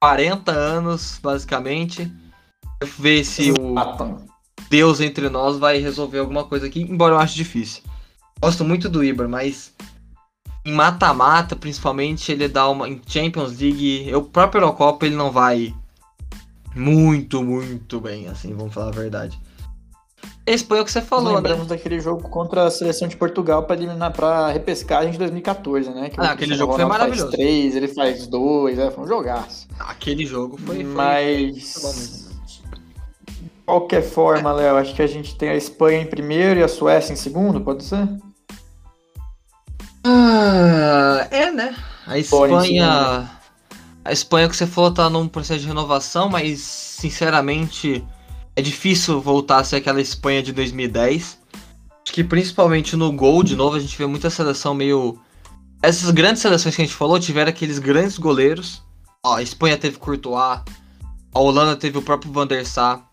[0.00, 2.12] 40 anos, basicamente.
[2.98, 3.74] Ver se o.
[4.68, 7.82] Deus entre nós vai resolver alguma coisa aqui, embora eu ache difícil.
[8.40, 9.72] Gosto muito do Ibra, mas
[10.66, 12.88] em mata-mata, principalmente, ele dá uma.
[12.88, 15.72] Em Champions League, o próprio Eurocopa ele não vai
[16.74, 19.40] muito, muito bem, assim, vamos falar a verdade.
[20.44, 21.36] Esse foi o que você Nós falou, né?
[21.36, 26.08] lembramos daquele jogo contra a seleção de Portugal para eliminar para repescagem de 2014, né?
[26.08, 27.30] Que Ah, aquele jogo foi maravilhoso.
[27.30, 29.68] Faz três, ele faz dois, é, foi um jogaço.
[29.78, 30.82] Aquele jogo foi.
[30.82, 32.26] Mas foi
[33.34, 36.68] de qualquer forma, Léo, acho que a gente tem a Espanha em primeiro e a
[36.68, 38.08] Suécia em segundo, pode ser?
[40.36, 41.74] Ah, é, né?
[42.06, 43.30] A Espanha.
[44.04, 48.06] A Espanha que você falou tá num processo de renovação, mas sinceramente
[48.54, 51.38] é difícil voltar a ser aquela Espanha de 2010.
[52.04, 55.18] Acho que principalmente no gol, de novo, a gente vê muita seleção meio
[55.82, 58.82] Essas grandes seleções que a gente falou tiveram aqueles grandes goleiros.
[59.24, 60.60] Ó, a Espanha teve Courtois,
[61.34, 63.04] a Holanda teve o próprio Van der Sar.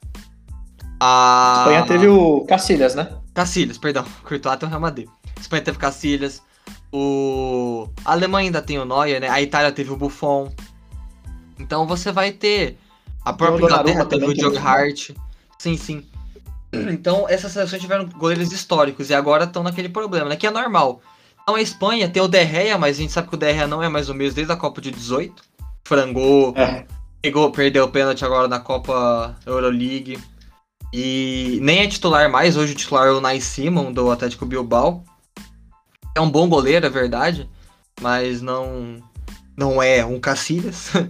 [0.99, 3.09] A A Espanha teve o Cacilhas, né?
[3.33, 4.05] Cacilhas, perdão.
[4.23, 5.07] Courtois tem o Real Madrid.
[5.35, 6.41] A Espanha teve Cacilhas.
[6.93, 7.89] O...
[8.05, 9.27] A Alemanha ainda tem o Neuer, né?
[9.27, 10.53] A Itália teve o Buffon.
[11.59, 12.77] Então você vai ter...
[13.25, 14.57] A própria Inglaterra teve o Joe.
[14.57, 15.09] Hart.
[15.57, 16.05] Sim, sim.
[16.91, 20.35] Então essas seleções tiveram goleiros históricos e agora estão naquele problema, né?
[20.35, 21.01] Que é normal.
[21.41, 23.67] Então a Espanha tem o De Gea, mas a gente sabe que o De Gea
[23.67, 25.43] não é mais o mesmo desde a Copa de 18.
[25.85, 26.85] Frangou, É.
[27.21, 30.19] pegou, perdeu o pênalti agora na Copa Euroleague.
[30.91, 35.03] E nem é titular mais, hoje o titular é o Nai Simon, do Atlético Bilbao.
[36.15, 37.49] É um bom goleiro, é verdade,
[38.01, 38.97] mas não,
[39.57, 40.91] não é um Cacilhas.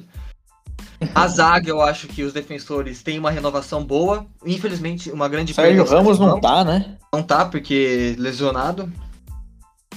[1.13, 4.25] A zaga, eu acho que os defensores têm uma renovação boa.
[4.45, 6.97] Infelizmente, uma grande Sérgio perda- Ramos não tá, né?
[7.11, 8.89] Não tá, porque lesionado.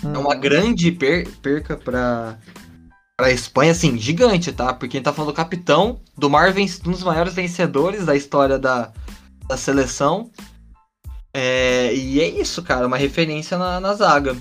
[0.03, 0.21] É Hum.
[0.21, 2.37] uma grande per- perca pra,
[3.17, 4.75] pra Espanha, assim, gigante, tá?
[4.75, 8.17] Porque a gente tá falando do capitão, do maior ven- um dos maiores vencedores da
[8.17, 8.91] história da,
[9.47, 10.29] da seleção.
[11.33, 14.37] É, e é isso, cara, uma referência na, na zaga.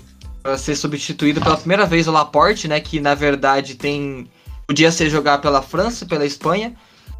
[0.45, 2.79] Pra ser substituído pela primeira vez o Laporte, né?
[2.79, 4.29] Que na verdade tem.
[4.67, 6.75] Podia ser jogar pela França, pela Espanha.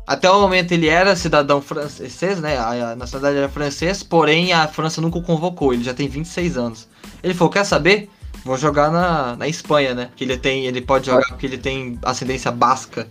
[0.06, 2.56] Até o momento ele era cidadão francês, né?
[2.60, 6.88] A nacionalidade era francês, porém a França nunca o convocou, ele já tem 26 anos.
[7.24, 8.12] Ele falou: quer saber?
[8.44, 10.12] Vou jogar na, na Espanha, né?
[10.16, 10.68] Que ele tem.
[10.68, 13.08] Ele pode jogar porque ele tem ascendência basca.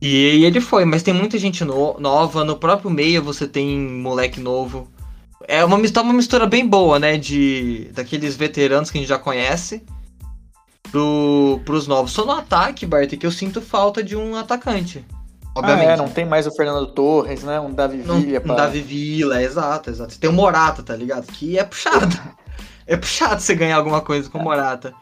[0.00, 2.46] E, e ele foi, mas tem muita gente no- nova.
[2.46, 4.88] No próprio meio você tem moleque novo.
[5.50, 7.18] É uma, tá uma mistura bem boa, né?
[7.18, 9.82] De daqueles veteranos que a gente já conhece.
[10.92, 12.12] Pro, pros novos.
[12.12, 15.04] Só no ataque, Bart, que eu sinto falta de um atacante.
[15.56, 15.88] Obviamente.
[15.88, 17.58] Ah, é, não tem mais o Fernando Torres, né?
[17.58, 18.54] Um Davi Não, Villa um pra...
[18.54, 20.18] Davi Villa, exato, exato.
[20.18, 21.26] Tem o Morata, tá ligado?
[21.26, 22.16] Que é puxado.
[22.86, 24.94] é puxado você ganhar alguma coisa com o Morata.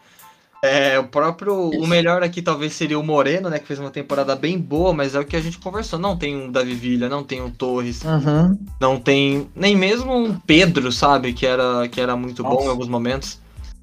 [0.63, 1.69] É, o próprio.
[1.69, 3.59] O melhor aqui talvez seria o Moreno, né?
[3.59, 5.97] Que fez uma temporada bem boa, mas é o que a gente conversou.
[5.97, 8.57] Não tem um Davi Villa, não tem um Torres, Uhum.
[8.79, 11.31] não tem nem mesmo um Pedro, sabe?
[11.31, 12.65] Que era, que era muito bom Nossa.
[12.65, 13.39] em alguns momentos.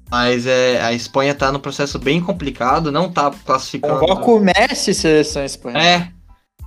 [0.09, 3.99] Mas é, a Espanha tá num processo bem complicado, não tá classificando.
[3.99, 5.83] Convoca o Messi, seleção espanhola.
[5.83, 6.11] É.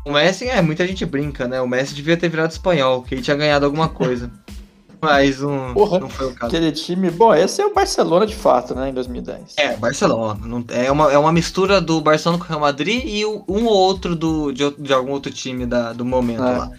[0.05, 1.61] O Messi, é, muita gente brinca, né?
[1.61, 4.31] O Messi devia ter virado espanhol, que ele tinha ganhado alguma coisa.
[5.03, 6.47] Mas um, Porra, não foi o caso.
[6.55, 8.91] Aquele time, bom, esse é o Barcelona de fato, né?
[8.91, 9.55] Em 2010.
[9.57, 10.39] É, Barcelona.
[10.45, 13.73] Não, é, uma, é uma mistura do Barcelona com o Real Madrid e um ou
[13.73, 16.59] outro do, de, de algum outro time da, do momento É.
[16.59, 16.71] lá.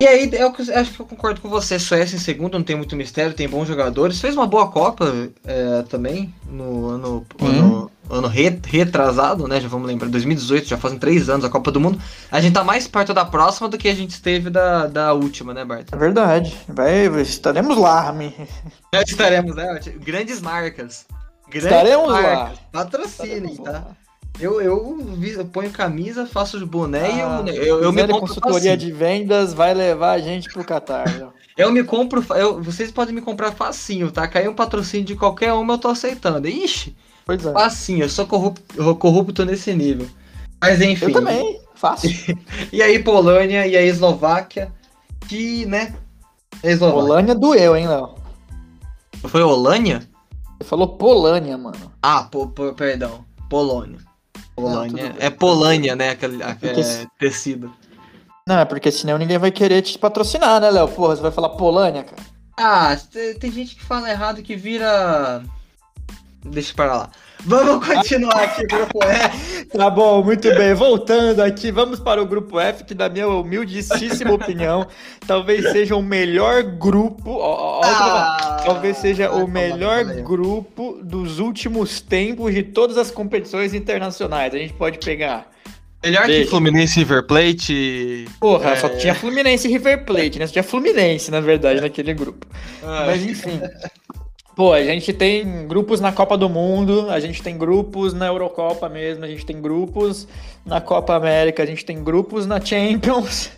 [0.00, 1.78] E aí, é o que eu acho que eu concordo com você.
[1.78, 4.20] Suécia em segundo, não tem muito mistério, tem bons jogadores.
[4.20, 5.12] Fez uma boa Copa
[5.44, 7.46] é, também, no ano, Hum.
[7.46, 9.60] ano, ano re- retrasado, né?
[9.60, 11.98] Já vamos lembrar, 2018, já fazem três anos a Copa do Mundo.
[12.30, 15.52] A gente tá mais perto da próxima do que a gente esteve da, da última,
[15.54, 15.86] né, Bart?
[15.92, 16.56] É verdade.
[16.68, 18.14] Vai, estaremos lá.
[18.92, 19.80] Já estaremos, né?
[20.00, 21.06] Grandes marcas.
[21.48, 22.22] Grandes Estaremos lá.
[22.22, 22.58] marcas.
[22.72, 23.84] Patrocinem, tá?
[24.40, 28.72] Eu, eu, eu ponho camisa, faço boné e Ah, eu, eu, eu me compro consultoria
[28.72, 28.76] facinho.
[28.78, 31.04] de vendas vai levar a gente pro Catar.
[31.56, 34.26] Eu me compro, eu, vocês podem me comprar facinho, tá?
[34.26, 36.48] Cair um patrocínio de qualquer uma eu tô aceitando.
[36.48, 37.52] Ixi, Pois é.
[37.52, 40.08] facinho, eu sou corrupto, corrupto nesse nível.
[40.60, 41.06] Mas enfim.
[41.06, 42.10] Eu também, fácil.
[42.72, 44.72] E aí Polônia e a Eslováquia,
[45.28, 45.94] que, né?
[46.62, 47.02] A Eslováquia.
[47.02, 48.14] Polônia doeu, hein, Léo?
[49.26, 50.02] Foi Holânia?
[50.58, 51.92] Você falou Polônia, mano.
[52.02, 53.24] Ah, po, po- perdão.
[53.48, 53.98] Polônia.
[54.54, 55.10] Polônia.
[55.10, 55.14] bem.
[55.18, 56.10] é Polânia, né?
[56.10, 57.72] Aquele, aquele se- tecido.
[58.46, 60.88] Não, é porque senão ninguém vai querer te patrocinar, né, Léo?
[60.88, 62.22] Porra, você vai falar Polônia, cara.
[62.56, 65.42] Ah, te- tem gente que fala errado que vira.
[66.44, 67.10] Deixa para lá.
[67.46, 69.64] Vamos continuar aqui, grupo F.
[69.66, 70.72] Tá bom, muito bem.
[70.74, 74.86] Voltando aqui, vamos para o grupo F, que na minha humildíssima opinião,
[75.26, 77.30] talvez seja o melhor grupo.
[77.30, 80.22] ó, ó, ó, Ah, Talvez seja vai o melhor banho.
[80.24, 84.54] grupo dos últimos tempos de todas as competições internacionais.
[84.54, 85.50] A gente pode pegar.
[86.02, 86.50] Melhor que Deixa.
[86.50, 88.28] Fluminense River Plate.
[88.38, 88.76] Porra, É.
[88.76, 90.46] só tinha Fluminense e River Plate, né?
[90.46, 92.46] Só tinha Fluminense, na verdade, naquele grupo.
[92.82, 93.58] Ah, Mas enfim.
[94.54, 98.88] Pô, a gente tem grupos na Copa do Mundo, a gente tem grupos na Eurocopa
[98.88, 100.28] mesmo, a gente tem grupos
[100.64, 103.50] na Copa América, a gente tem grupos na Champions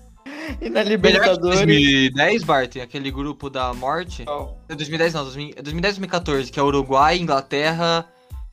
[0.60, 1.60] e na Libertadores.
[1.60, 4.24] 2010, Bart, aquele grupo da morte.
[4.68, 8.06] É 2010 não, 2000 é 2010 2014, que é Uruguai, Inglaterra,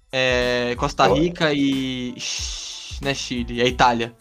[0.10, 2.16] é, Costa Rica e.
[3.02, 4.14] Né, Chile, e a Itália.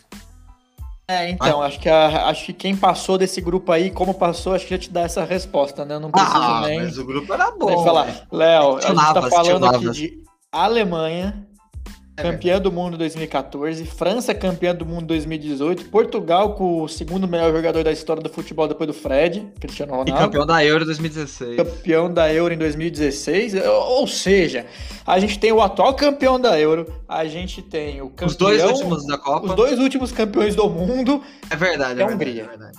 [1.11, 4.65] É, então, acho que, a- acho que quem passou desse grupo aí, como passou, acho
[4.65, 5.97] que já te dá essa resposta, né?
[5.97, 7.83] Eu Não preciso Ah, nem, mas o grupo era bom.
[7.85, 8.05] falar.
[8.05, 8.19] velho.
[8.31, 11.47] Léo, a gente tá falando aqui de Alemanha,
[12.21, 17.53] É campeã do mundo 2014, França campeã do mundo 2018, Portugal com o segundo melhor
[17.53, 20.13] jogador da história do futebol depois do Fred, Cristiano E Ronaldo.
[20.25, 21.57] campeão da Euro 2016.
[21.57, 23.55] campeão da Euro em 2016.
[23.67, 24.67] Ou ou seja,
[25.07, 28.63] a gente tem o atual campeão da Euro, a gente tem o campeão, Os dois
[28.65, 29.47] últimos da Copa.
[29.47, 31.23] os dois últimos campeões do mundo.
[31.51, 32.43] É verdade, É é, a verdade, Hungria.
[32.45, 32.79] é verdade.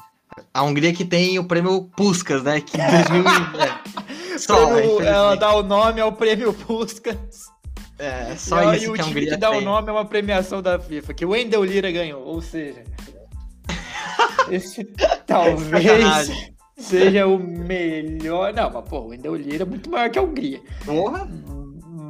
[0.54, 2.62] A Hungria que tem o prêmio Puskas, né?
[2.62, 3.23] Que em 2000.
[3.62, 5.08] é, só, Prêmio- infelizmente.
[5.08, 7.50] ela dá o nome ao prêmio Puskas.
[8.01, 10.59] É, só e, isso o que a time que dá o nome é uma premiação
[10.59, 12.23] da FIFA, que o Wendel Lira ganhou.
[12.23, 12.83] Ou seja,
[14.49, 14.83] esse
[15.27, 16.55] talvez Sacanagem.
[16.75, 18.53] seja o melhor.
[18.53, 20.59] Não, mas pô, o Wendel Lira é muito maior que a Hungria.
[20.83, 21.29] Porra.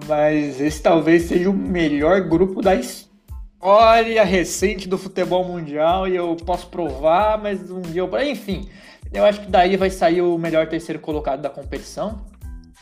[0.08, 6.38] Mas esse talvez seja o melhor grupo da história recente do futebol mundial e eu
[6.38, 8.22] posso provar, mas um dia eu...
[8.22, 8.70] Enfim,
[9.12, 12.22] eu acho que daí vai sair o melhor terceiro colocado da competição.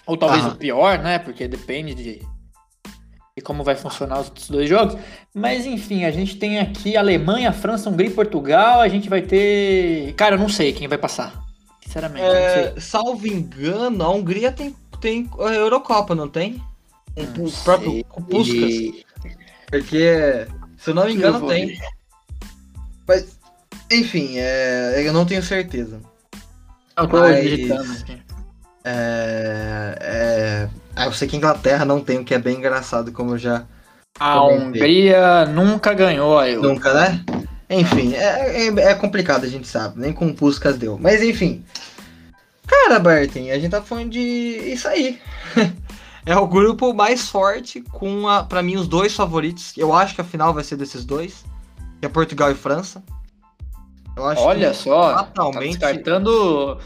[0.06, 1.20] Ou talvez o pior, né?
[1.20, 2.22] Porque depende de,
[3.40, 4.98] de como vai funcionar os outros dois jogos.
[5.34, 8.82] Mas enfim, a gente tem aqui Alemanha, França, Hungria e Portugal.
[8.82, 10.14] A gente vai ter.
[10.16, 11.42] Cara, eu não sei quem vai passar.
[11.84, 12.64] Sinceramente, eu não sei.
[12.64, 16.62] É, salvo engano, a Hungria tem, tem a Eurocopa, não tem?
[17.18, 19.04] Não o próprio Puskas.
[19.68, 20.48] Porque,
[20.78, 21.68] se eu não me engano, tem.
[21.68, 21.80] ver.
[23.08, 23.40] Mas,
[23.92, 26.00] enfim, é, eu não tenho certeza.
[26.98, 28.22] Eu tô Mas- digitando aqui.
[28.84, 33.14] É, é, ah, eu sei que a Inglaterra não tem, o que é bem engraçado,
[33.14, 33.64] como eu já.
[34.20, 34.44] A.
[34.44, 36.68] Hungria nunca ganhou a Euro.
[36.68, 37.24] Nunca, né?
[37.70, 39.98] Enfim, é, é, é complicado, a gente sabe.
[39.98, 40.98] Nem com o Puskas deu.
[41.00, 41.64] Mas enfim.
[42.68, 45.22] Cara, Barton, a gente tá falando de isso aí.
[46.26, 49.72] é o grupo mais forte com, a, pra mim, os dois favoritos.
[49.78, 51.46] Eu acho que a final vai ser desses dois.
[52.02, 53.02] Que é Portugal e França.
[54.18, 56.78] Eu acho Olha que só, tá fatalmente- descartando.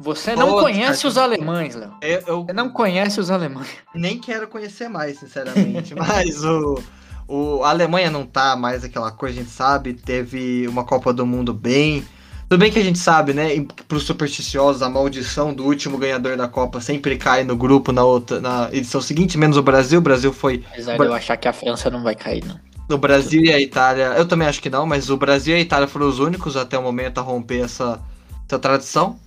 [0.00, 1.92] Você não conhece os alemães, Léo.
[2.00, 3.68] eu, eu Você não conhece os alemães.
[3.94, 5.92] nem quero conhecer mais, sinceramente.
[5.94, 6.82] Mas o,
[7.28, 9.92] o, a Alemanha não tá mais aquela coisa, a gente sabe.
[9.92, 12.02] Teve uma Copa do Mundo bem.
[12.48, 13.54] Tudo bem que a gente sabe, né?
[13.54, 18.02] e Pros supersticiosos, a maldição do último ganhador da Copa sempre cai no grupo na
[18.02, 19.98] outra na edição seguinte, menos o Brasil.
[19.98, 20.64] O Brasil foi.
[20.72, 22.58] Apesar de eu achar que a França não vai cair, não.
[22.88, 24.14] O Brasil e a Itália.
[24.16, 26.78] Eu também acho que não, mas o Brasil e a Itália foram os únicos até
[26.78, 28.00] o momento a romper essa,
[28.48, 29.20] essa tradição.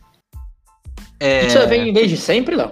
[1.20, 2.72] É, Isso vem desde sempre, Léo?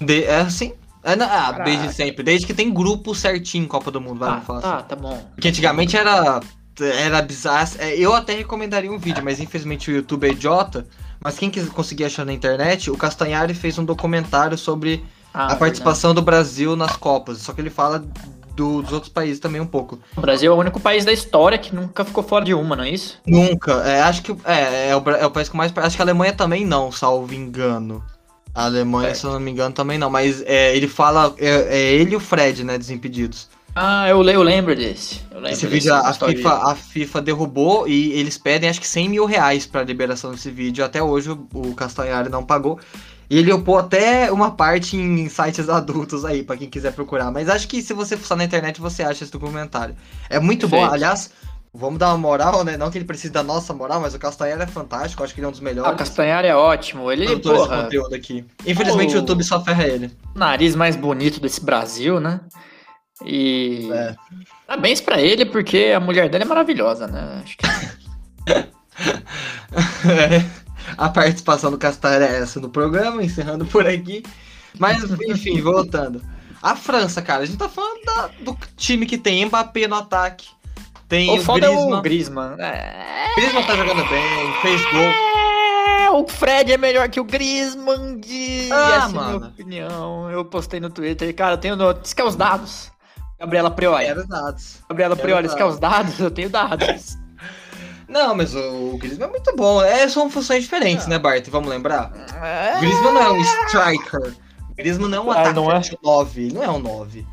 [0.00, 0.72] de- é assim.
[1.02, 2.22] É, não, ah, desde sempre.
[2.22, 4.86] Desde que tem grupo certinho em Copa do Mundo, vai Ah, falar tá, assim.
[4.88, 5.22] tá bom.
[5.34, 6.40] Porque antigamente era,
[6.80, 7.68] era bizarro.
[7.78, 10.86] É, Eu até recomendaria um vídeo, mas infelizmente o YouTube é idiota.
[11.22, 15.56] Mas quem quiser conseguir achar na internet, o Castanhari fez um documentário sobre Ah, a
[15.56, 17.38] participação do Brasil nas Copas.
[17.38, 18.04] Só que ele fala
[18.54, 19.98] do- dos outros países também um pouco.
[20.16, 22.84] O Brasil é o único país da história que nunca ficou fora de uma, não
[22.84, 23.18] é isso?
[23.26, 23.72] Nunca.
[23.86, 25.72] É, acho que é, é, o, é o país com mais.
[25.76, 28.02] Acho que a Alemanha também não, salvo engano.
[28.54, 29.14] A Alemanha, É.
[29.14, 30.08] se eu não me engano, também não.
[30.08, 31.34] Mas é, ele fala.
[31.38, 32.78] É, é ele e o Fred, né?
[32.78, 33.48] Desimpedidos.
[33.76, 35.20] Ah, eu, eu lembro desse.
[35.32, 36.12] Eu lembro Esse vídeo a.
[36.12, 40.48] FIFA, a FIFA derrubou e eles pedem acho que 100 mil reais pra liberação desse
[40.48, 40.84] vídeo.
[40.84, 42.78] Até hoje o, o Castanhari não pagou.
[43.28, 47.30] E ele upou até uma parte em sites adultos aí, pra quem quiser procurar.
[47.30, 49.96] Mas acho que se você fuçar na internet, você acha esse documentário.
[50.28, 50.84] É muito bom.
[50.84, 51.30] Aliás,
[51.72, 52.76] vamos dar uma moral, né?
[52.76, 55.24] Não que ele precise da nossa moral, mas o Castanhari é fantástico.
[55.24, 57.10] Acho que ele é um dos Ah, o melhores Castanhari é ótimo.
[57.10, 58.44] Ele, produtores de porra, conteúdo aqui.
[58.66, 59.18] Infelizmente Oh.
[59.18, 60.10] o YouTube só ferra ele.
[60.34, 62.40] o nariz mais bonito desse Brasil, né?
[63.24, 63.90] E.
[63.92, 64.14] É.
[64.66, 67.42] Parabéns pra ele, porque a mulher dele é maravilhosa, né?
[67.42, 67.66] Acho que
[70.96, 74.22] a participação do Castanhari é essa no programa, encerrando por aqui.
[74.78, 76.20] Mas, enfim, voltando.
[76.62, 80.48] A França, cara, a gente tá falando da- do time que tem Mbappé no ataque.
[81.08, 81.98] Tem o o, foda é Griezmann.
[81.98, 82.56] o Griezmann.
[82.58, 83.34] É...
[83.36, 85.12] Griezmann tá jogando bem, fez gol.
[86.00, 88.68] É, o Fred é melhor que o Griezmann, de...
[88.72, 89.46] Ah, essa é a minha mano.
[89.46, 90.30] opinião.
[90.30, 91.92] Eu postei no Twitter, cara, eu tenho no...
[91.94, 92.90] Diz que é os dados.
[93.38, 94.04] Gabriela Prioli.
[94.04, 94.78] Era dados.
[94.88, 97.18] Gabriela Prioli, diz que é os dados, eu tenho dados.
[98.14, 99.82] Não, mas o, o Griezmann é muito bom.
[99.82, 101.08] É, são funções diferentes, Ah.
[101.10, 101.48] né, Bart?
[101.50, 102.12] Vamos lembrar?
[102.40, 102.76] É...
[102.76, 104.32] O Griezmann não é um striker.
[104.70, 106.16] O Griezmann não é um Ah, atacante não é?
[106.16, 106.42] 9.
[106.44, 107.26] Ele não é um 9.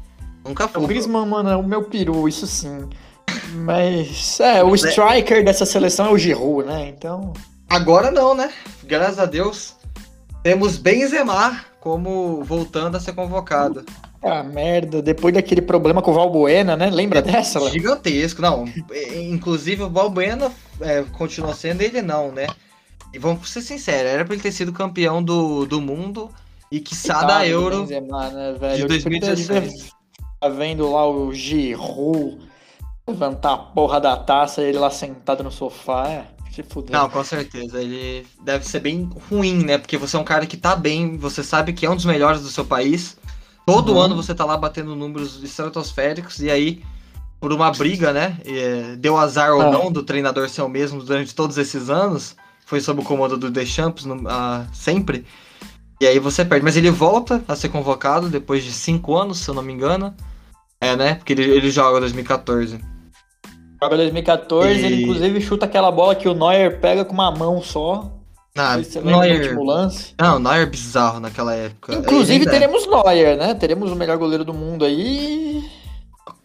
[0.44, 0.84] Nunca foi.
[0.84, 2.89] O Griezmann, mano, é o meu peru, isso sim.
[3.54, 6.89] Mas, é, o é- striker dessa seleção é o Giroud, né?
[6.89, 7.32] Então,
[7.70, 8.52] Agora não, né?
[8.84, 9.76] Graças a Deus.
[10.44, 13.86] Temos Benzema como voltando a ser convocado.
[14.24, 16.89] ah, merda, depois daquele problema com o Valbuena, né?
[16.89, 17.60] Lembra dessa?
[17.60, 17.70] Léo?
[17.72, 18.65] Gigantesco, não.
[18.91, 22.48] é, Inclusive o Balbuena é, continua sendo ele não, né?
[23.13, 26.30] E vamos ser sinceros, era pra ele ter sido campeão do, do mundo
[26.72, 27.79] e que da Coitado do Euro.
[27.82, 28.75] Benzema, né, velho?
[28.88, 29.48] de Eu, tipo, 2016.
[29.48, 29.92] devia
[30.40, 32.40] Tá vendo lá o Giroud
[33.08, 36.08] levantar a porra da taça e ele lá sentado no sofá.
[36.08, 36.98] É, se fudeu.
[36.98, 37.79] Não, com certeza.
[37.79, 39.77] Ele deve ser bem ruim, né?
[39.77, 42.42] Porque você é um cara que tá bem, você sabe que é um dos melhores
[42.42, 43.17] do seu país.
[43.65, 44.00] Todo Uhum.
[44.00, 46.84] ano você tá lá batendo números estratosféricos e aí,
[47.42, 48.37] por uma briga, né?
[48.46, 49.71] é, deu azar ou Ah.
[49.71, 52.35] não do treinador ser o mesmo durante todos esses anos.
[52.65, 55.25] Foi sob o comando do Deschamps no- ah, sempre.
[56.00, 56.63] E aí você perde.
[56.63, 60.13] Mas ele volta a ser convocado depois de cinco anos, se eu não me engano.
[60.79, 61.15] É, né?
[61.15, 62.79] Porque ele, ele joga 2014.
[63.83, 67.62] Joga 2014, E- ele inclusive chuta aquela bola que o Neuer pega com uma mão
[67.62, 68.12] só.
[68.58, 69.42] Ah, Você Neuer.
[69.42, 70.13] último lance?
[70.19, 71.96] Não, Neuer é bizarro naquela época.
[71.96, 72.50] Inclusive é.
[72.50, 73.54] teremos Neuer, né?
[73.56, 75.63] Teremos o melhor goleiro do mundo aí.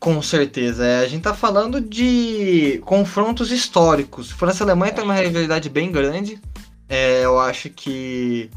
[0.06, 0.86] Com certeza.
[0.86, 4.30] É, a gente tá falando de confrontos históricos.
[4.30, 6.40] França e Alemanha tem uma rivalidade bem grande.
[6.88, 8.48] É, eu acho que.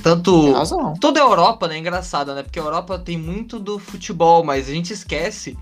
[0.00, 0.54] Tanto.
[1.00, 1.74] Toda a Europa, né?
[1.74, 2.44] É engraçado, né?
[2.44, 5.58] Porque a Europa tem muito do futebol, mas a gente esquece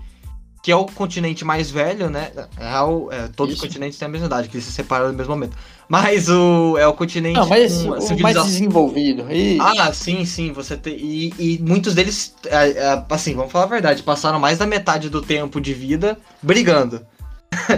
[0.65, 2.31] que é o continente mais velho, né?
[2.57, 3.67] É, o- é, todos os Isso.
[3.67, 5.55] continentes têm a mesma idade, que eles se separaram no mesmo momento.
[5.87, 7.35] Mas o, é o continente.
[7.37, 9.31] Não, mas com o mais desenvolvido.
[9.31, 9.59] E...
[9.61, 10.95] ah, sim, sim, você tem.
[10.95, 15.07] E, e muitos deles, é, é, assim, vamos falar a verdade, passaram mais da metade
[15.07, 17.05] do tempo de vida brigando.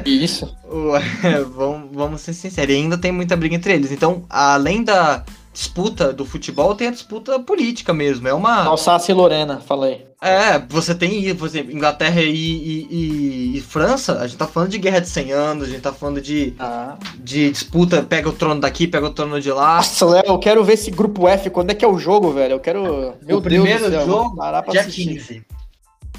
[0.05, 0.55] Isso.
[0.63, 3.91] O- é, vamos, vamos ser sinceros, e ainda tem muita briga entre eles.
[3.91, 5.25] Então, além da
[5.57, 8.27] disputa do futebol, tem a disputa política mesmo.
[8.27, 8.63] É uma.
[8.65, 10.05] Alsácia e Lorena, falei.
[10.21, 14.77] É, você tem, exemplo, Inglaterra e, e- e- e França, a gente tá falando de
[14.77, 16.95] guerra de 100 anos, a gente tá falando de, Ah.
[17.19, 19.77] de disputa, pega o trono daqui, pega o trono de lá.
[19.77, 21.49] Nossa, Léo, eu quero ver esse grupo F.
[21.49, 22.53] Quando é que é o jogo, velho?
[22.53, 23.15] Eu quero.
[23.25, 24.41] Meu o primeiro Deus do céu, jogo,
[24.71, 25.05] dia assistir.
[25.07, 25.45] 15.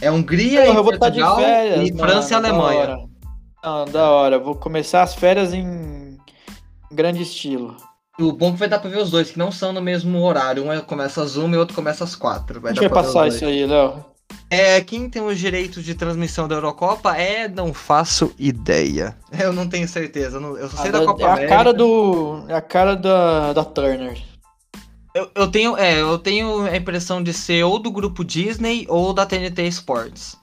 [0.01, 1.89] É Hungria Porra, e de Portugal férias.
[1.89, 2.81] e França e mano, da Alemanha.
[2.81, 2.99] hora.
[3.65, 4.39] Não, da hora.
[4.39, 6.17] Vou começar as férias em
[6.93, 7.77] grande estilo.
[8.21, 10.21] O bom é que vai dar pra ver os dois, que não são no mesmo
[10.23, 10.65] horário.
[10.65, 12.61] Um é- começa às uma e o outro começa às quatro.
[12.61, 14.05] Vai A gente dar vai pra ver os passar isso aí, Léo.
[14.51, 17.47] É, quem tem os direitos de transmissão da Eurocopa é.
[17.49, 19.17] Não faço ideia.
[19.39, 20.37] Eu não tenho certeza.
[20.39, 21.55] eu não- Eu só sei A da da- Copa é a América.
[21.57, 22.45] cara do.
[22.49, 24.19] É a cara da, da Turner.
[25.15, 29.13] Eu, eu tenho, é, eu tenho a impressão de ser ou do grupo Disney ou
[29.13, 30.37] da TNT Sports.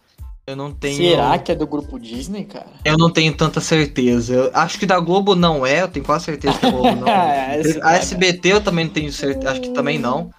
[0.47, 0.97] Eu não tenho.
[0.97, 2.67] Será que é do grupo Disney, cara?
[2.83, 4.33] Eu não tenho tanta certeza.
[4.33, 7.07] Eu acho que da Globo não é, eu tenho quase certeza que a Globo não
[7.07, 7.61] é.
[7.65, 10.29] É, A SBT eu também não tenho certeza, acho que também não.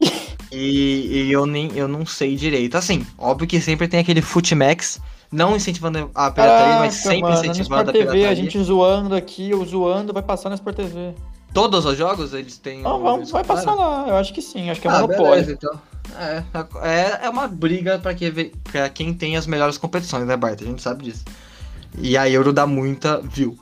[0.50, 2.74] E, e eu nem eu não sei direito.
[2.76, 4.98] Assim, óbvio que sempre tem aquele Futimax,
[5.30, 8.30] não incentivando a pirataria, mas Caraca, sempre mano, no incentivando a TV, pirataria.
[8.30, 11.14] a gente zoando aqui, eu zoando, vai passar no Sport TV.
[11.52, 12.80] Todos os jogos eles têm.
[12.80, 15.30] Não, o- vamos, vai passar lá, eu acho que sim, acho que é Ah, monopólio.
[15.32, 15.78] beleza, então.
[16.16, 16.42] É,
[16.82, 20.60] é, é uma briga pra, que, pra quem tem as melhores competições, né, Bart?
[20.62, 21.24] A gente sabe disso.
[21.96, 23.58] E a Euro dá muita view.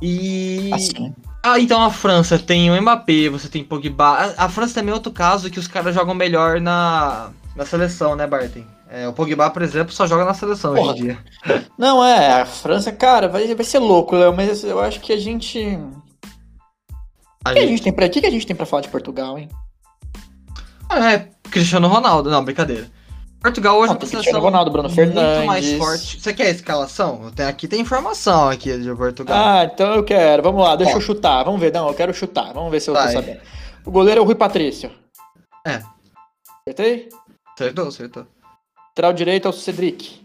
[0.00, 0.70] E.
[0.72, 1.14] Assim.
[1.42, 4.04] Ah, então a França tem o Mbappé, você tem Pogba.
[4.36, 8.14] A, a França também é outro caso que os caras jogam melhor na, na seleção,
[8.16, 8.62] né, Barton?
[8.90, 10.92] É, o Pogba, por exemplo, só joga na seleção Porra.
[10.92, 11.18] hoje em dia.
[11.76, 15.18] Não, é, a França, cara, vai, vai ser louco, Léo, mas eu acho que a
[15.18, 15.78] gente.
[17.44, 18.82] A O que a gente- gente tem pra, que que a gente tem pra falar
[18.82, 19.48] de Portugal, hein?
[20.90, 22.30] É, Cristiano Ronaldo.
[22.30, 22.86] Não, brincadeira.
[23.40, 25.14] Portugal hoje Não, é uma tem seleção Ronaldo, Bruno muito
[25.46, 25.78] mais Fernandes.
[25.78, 26.20] forte.
[26.20, 27.30] Você quer a escalação?
[27.34, 29.36] Tenho- Aqui tem informação aqui de Portugal.
[29.38, 30.42] Ah, então eu quero.
[30.42, 30.96] Vamos lá, deixa Ó.
[30.96, 31.44] eu chutar.
[31.44, 31.72] Vamos ver.
[31.72, 32.52] Não, eu quero chutar.
[32.52, 33.06] Vamos ver se eu Vai.
[33.06, 33.40] tô sabendo.
[33.84, 34.90] O goleiro é o Rui Patrício.
[35.64, 35.82] É.
[36.66, 37.08] Acertei?
[37.54, 38.26] Acertou, acertou.
[38.88, 40.20] Lateral direito é o Cedric.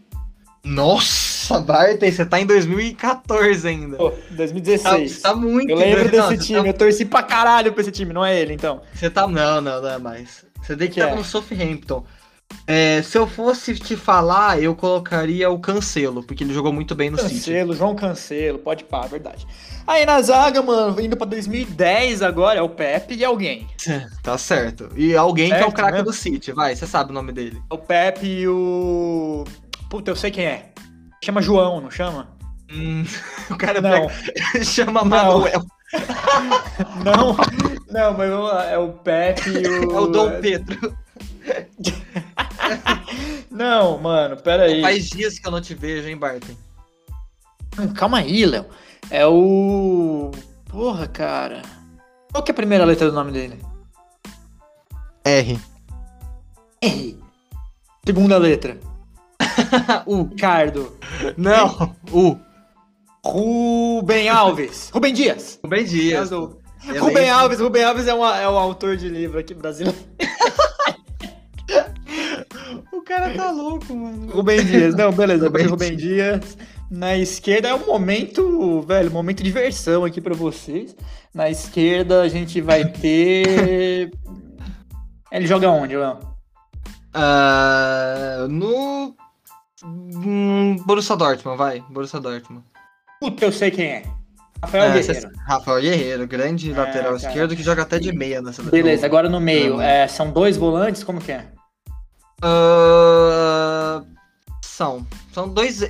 [0.66, 3.98] Nossa, Barton, você tá em 2014 ainda.
[3.98, 5.22] Pô, Tá, 2016.
[5.22, 6.62] tá muito eu lembro não, desse você time.
[6.64, 8.82] Tá, Eu torci pra caralho pra esse time, não é ele, então.
[8.94, 9.28] você tá.
[9.28, 10.46] Não, não, não é mais.
[10.64, 11.16] Você tem que Que estar é?
[11.16, 12.04] no Southampton.
[12.68, 17.10] É, se eu fosse te falar, eu colocaria o Cancelo, porque ele jogou muito bem
[17.10, 17.34] no City.
[17.34, 19.46] Cancelo, João Cancelo, pode pá, verdade.
[19.88, 23.68] Aí na zaga, mano, indo pra 2010 agora, é o Pepe e alguém.
[24.22, 24.90] Tá certo.
[24.96, 26.04] E alguém que é o Certo, craque né?
[26.04, 27.62] do City, vai, você sabe o nome dele.
[27.70, 29.44] O Pepe e o.
[29.90, 30.70] Puta, eu sei quem é.
[31.24, 32.30] Chama João, não chama?
[32.72, 33.04] Hum,
[33.50, 35.66] o cara Não, pega, chama Manuel.
[37.04, 37.36] não,
[37.94, 38.66] não, mas vamos lá.
[38.66, 39.92] É o Pepe e o.
[39.92, 40.98] É o Dom Pedro.
[43.52, 44.82] Não, mano, pera aí.
[44.82, 46.54] Faz dias que eu não te vejo, hein, Barton?
[47.78, 48.66] Hum, Calma aí, Léo.
[49.12, 50.32] É o.
[50.68, 51.62] Porra, cara.
[52.32, 53.60] Qual que é a primeira letra do nome dele?
[55.24, 55.60] R.
[56.82, 57.20] R.
[58.04, 58.80] Segunda letra.
[60.08, 60.24] U.
[60.24, 60.98] Ricardo.
[61.38, 62.40] Não, U.
[63.24, 64.90] Rubem Alves.
[64.90, 65.60] Rubem Dias.
[65.64, 66.24] Rubem Dias.
[66.24, 66.63] Azul.
[66.86, 67.06] Beleza.
[67.06, 69.98] Rubem Alves, Rubem Alves é, uma, é um autor de livro aqui brasileiro.
[72.92, 74.32] O cara tá louco, mano.
[74.32, 76.58] Rubem Dias, não, beleza, Rubem Rubem, Dias.
[76.90, 80.96] Na esquerda é um momento, velho, momento de diversão aqui pra vocês.
[81.34, 84.12] Na esquerda a gente vai ter.
[85.32, 86.20] Ele joga onde, Léo?
[87.14, 89.16] Ah, no.
[89.84, 91.84] Hum, Borussia Dortmund, vai.
[91.90, 92.64] Borussia Dortmund.
[93.20, 94.04] Puta, eu sei quem é.
[94.64, 95.22] Rafael É, Guerreiro.
[95.22, 97.16] cê- Rafael Guerreiro, grande É, lateral cara.
[97.18, 99.80] esquerdo que joga até de meia nessa Beleza, agora no meio.
[99.82, 101.48] É, são dois volantes, como que é?
[102.42, 104.02] Ah,
[104.64, 105.06] são.
[105.34, 105.82] São dois.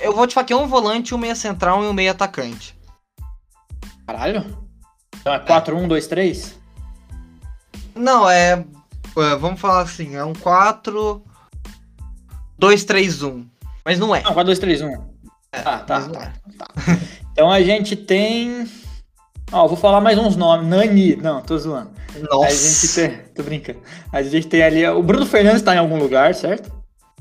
[0.00, 2.76] Eu vou te falar que é um volante, um meia central e um meia atacante.
[4.06, 4.58] Caralho.
[5.20, 6.54] Então é 4-1-2-3?
[7.94, 8.64] Não, é.
[9.16, 11.22] é, Vamos falar assim, é um 4.
[12.58, 13.46] 2, 3, 1.
[13.84, 14.22] Mas não é.
[14.22, 15.00] Não, 4-2-3-1.
[15.52, 16.66] Ah, tá, mas não tá, tá.
[17.42, 18.68] Então a gente tem.
[19.50, 20.64] Ó, vou falar mais uns nomes.
[20.68, 21.16] Nani.
[21.16, 21.90] Não, tô zoando.
[22.30, 22.46] Nossa.
[22.46, 23.24] A gente tem.
[23.34, 23.80] Tô brincando.
[24.12, 24.86] A gente tem ali.
[24.86, 26.72] O Bruno Fernandes tá em algum lugar, certo?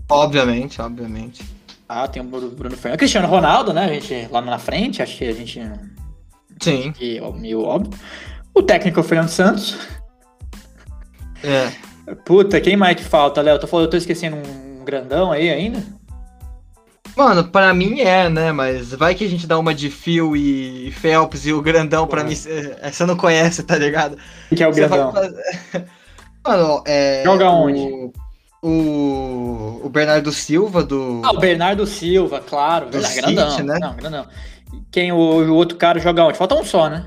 [0.07, 1.43] Obviamente, obviamente.
[1.89, 2.97] Ah, tem o Bruno Fernandes.
[2.99, 3.85] Cristiano Ronaldo, né?
[3.85, 5.59] A gente lá na frente, acho que a gente.
[6.61, 6.91] Sim.
[6.91, 7.99] Que é meio óbvio.
[8.53, 9.75] O técnico é o Fernando Santos.
[11.43, 11.71] É.
[12.25, 13.57] Puta, quem mais que falta, Léo?
[13.57, 15.83] Tô, falando- eu tô esquecendo um grandão aí ainda?
[17.15, 18.51] Mano, pra mim é, né?
[18.51, 22.21] Mas vai que a gente dá uma de Phil e Phelps e o grandão pra
[22.23, 22.29] Porra.
[22.33, 22.39] mim.
[22.81, 24.17] é, Você não conhece, tá ligado?
[24.55, 25.13] Que é o Você grandão?
[26.47, 27.21] Mano, é.
[27.23, 28.11] Joga onde?
[28.63, 31.21] O, o Bernardo Silva do.
[31.25, 32.85] Ah, o Bernardo Silva, claro.
[32.87, 33.63] Do Verdade, City, grandão.
[33.65, 33.79] né?
[33.79, 34.27] Não, grandão.
[34.91, 36.37] Quem o, o outro cara joga onde?
[36.37, 37.05] Falta um só, né?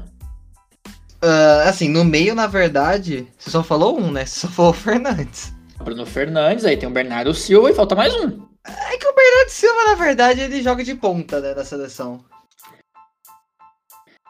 [1.22, 4.26] Ah, assim, no meio, na verdade, você só falou um, né?
[4.26, 5.52] Você só falou o Fernandes.
[5.82, 8.40] Bruno Fernandes, aí tem o Bernardo Silva e falta mais um.
[8.66, 12.24] É que o Bernardo Silva, na verdade, ele joga de ponta, né, na seleção.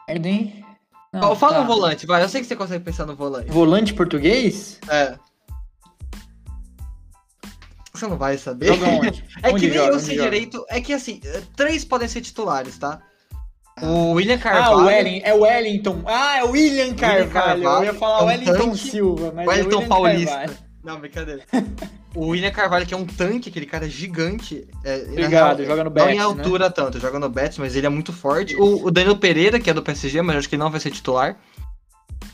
[0.07, 0.65] Merda, hein?
[1.13, 1.61] Não, Fala tá.
[1.61, 2.21] no volante, vai.
[2.21, 3.49] Eu sei que você consegue pensar no volante.
[3.49, 4.79] Volante português?
[4.89, 5.17] É.
[7.93, 8.67] Você não vai saber.
[8.67, 9.23] Joga onde?
[9.41, 9.93] É Onde que nem joga?
[9.93, 10.29] eu sei joga?
[10.29, 10.65] direito.
[10.69, 13.01] É que assim, eh, três podem ser titulares, tá?
[13.81, 14.77] O William Ah, Carvalho.
[14.79, 15.25] o Wellington.
[15.27, 16.03] É o Wellington.
[16.05, 17.31] Ah, é o William Carvalho.
[17.31, 18.75] Carvalho, Eu ia falar é um Wellington.
[18.75, 20.35] Silva, mas O é Wellington William Paulista.
[20.35, 20.57] Carvalho.
[20.85, 21.43] Não, brincadeira.
[22.13, 24.67] o William Carvalho, que é um tanque, aquele cara gigante.
[24.83, 26.23] É, na Obrigado, real, joga no Não Betis, em né?
[26.23, 28.55] altura tanto, joga no Betis, mas ele é muito forte.
[28.55, 31.37] O, o Danilo Pereira, que é do PSG, mas acho que não vai ser titular.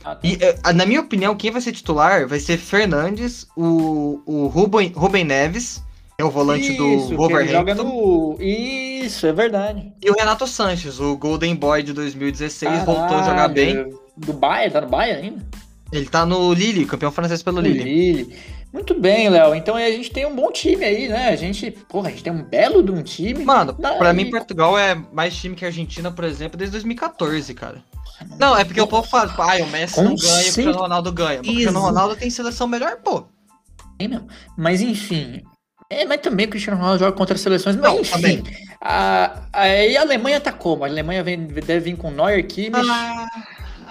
[0.03, 0.19] Ah, tá.
[0.21, 4.91] E, eh, na minha opinião, quem vai ser titular vai ser Fernandes, o, o Ruben,
[4.93, 5.81] Ruben Neves,
[6.17, 7.51] que é o volante Isso, do ele Wolverhampton.
[7.51, 8.37] joga no...
[8.39, 9.93] Isso, é verdade.
[10.01, 13.75] E o Renato Sanches, o Golden Boy de 2016, voltou a jogar bem.
[13.75, 14.01] Caralho.
[14.17, 14.73] Do Bayern?
[14.73, 15.45] Tá no Bayern ainda?
[15.91, 17.83] Ele tá no Lille, campeão francês pelo Lille.
[17.83, 18.35] Lille.
[18.71, 19.53] Muito bem, Léo.
[19.53, 21.27] Então a gente tem um bom time aí, né?
[21.29, 23.43] A gente, porra, a gente tem um belo de um time.
[23.43, 27.53] Mano, Daí- pra mim Portugal é mais time que a Argentina, por exemplo, desde 2014,
[27.53, 27.83] cara.
[28.39, 30.43] Não, é porque o povo fala, ah, o Messi Com não ganha, o.
[30.43, 31.39] Cristiano Ronaldo ganha.
[31.39, 33.25] Mas o Cristiano Ronaldo tem seleção melhor, pô.
[33.97, 34.27] Tem mesmo.
[34.57, 35.41] Mas enfim.
[35.89, 37.75] É, mas também o Cristiano Ronaldo joga contra as seleções.
[37.75, 38.11] Mas Não, enfim.
[38.13, 38.43] também.
[38.79, 40.85] A, a, e a Alemanha tá como?
[40.85, 42.87] A Alemanha vem, deve vir com Neuer, Kimmich.
[42.89, 43.27] Ah,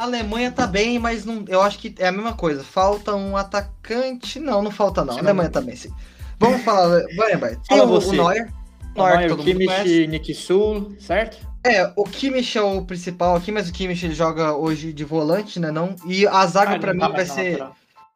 [0.01, 2.65] a Alemanha tá bem, mas não, eu acho que é a mesma coisa.
[2.65, 4.41] Falta um atacante.
[4.41, 5.15] Não, não falta não.
[5.15, 5.21] A.
[5.21, 5.93] Alemanha também, sim.
[6.39, 7.51] Vamos falar, vai lembrar.
[7.51, 8.17] Tem Fala o, o você.
[8.17, 8.51] Neuer.
[8.97, 9.37] o Neuer, que Neuer, o.
[9.37, 11.47] Kimmich, Nick Sul, certo?
[11.63, 15.61] É, o Kimmich é o principal aqui, mas o Kimmich ele joga hoje de volante,
[15.61, 15.95] né, não?
[16.07, 17.63] E a zaga Ah, pra não tá mim vai ser.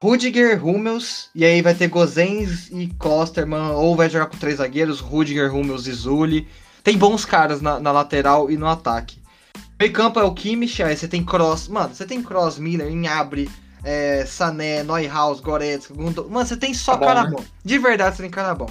[0.03, 5.01] Rudiger, Hummels, e aí vai ter Gozens e Klosterman, ou vai jogar com três zagueiros,
[5.01, 6.49] Rudiger, Hummels e Zulli.
[6.83, 9.24] Tem bons caras na, na lateral e no ataque.
[9.79, 13.51] Meio campo é o Kimmich, aí você tem Cross, mano, você tem Cross, Miller, Inhabre,
[13.83, 16.29] é, Sané, Neuhaus, Goretzka, Gundo...
[16.31, 17.31] Mano, você tem só Tá bom, cara né?
[17.31, 17.45] bom.
[17.65, 18.69] De verdade, você tem cara bom.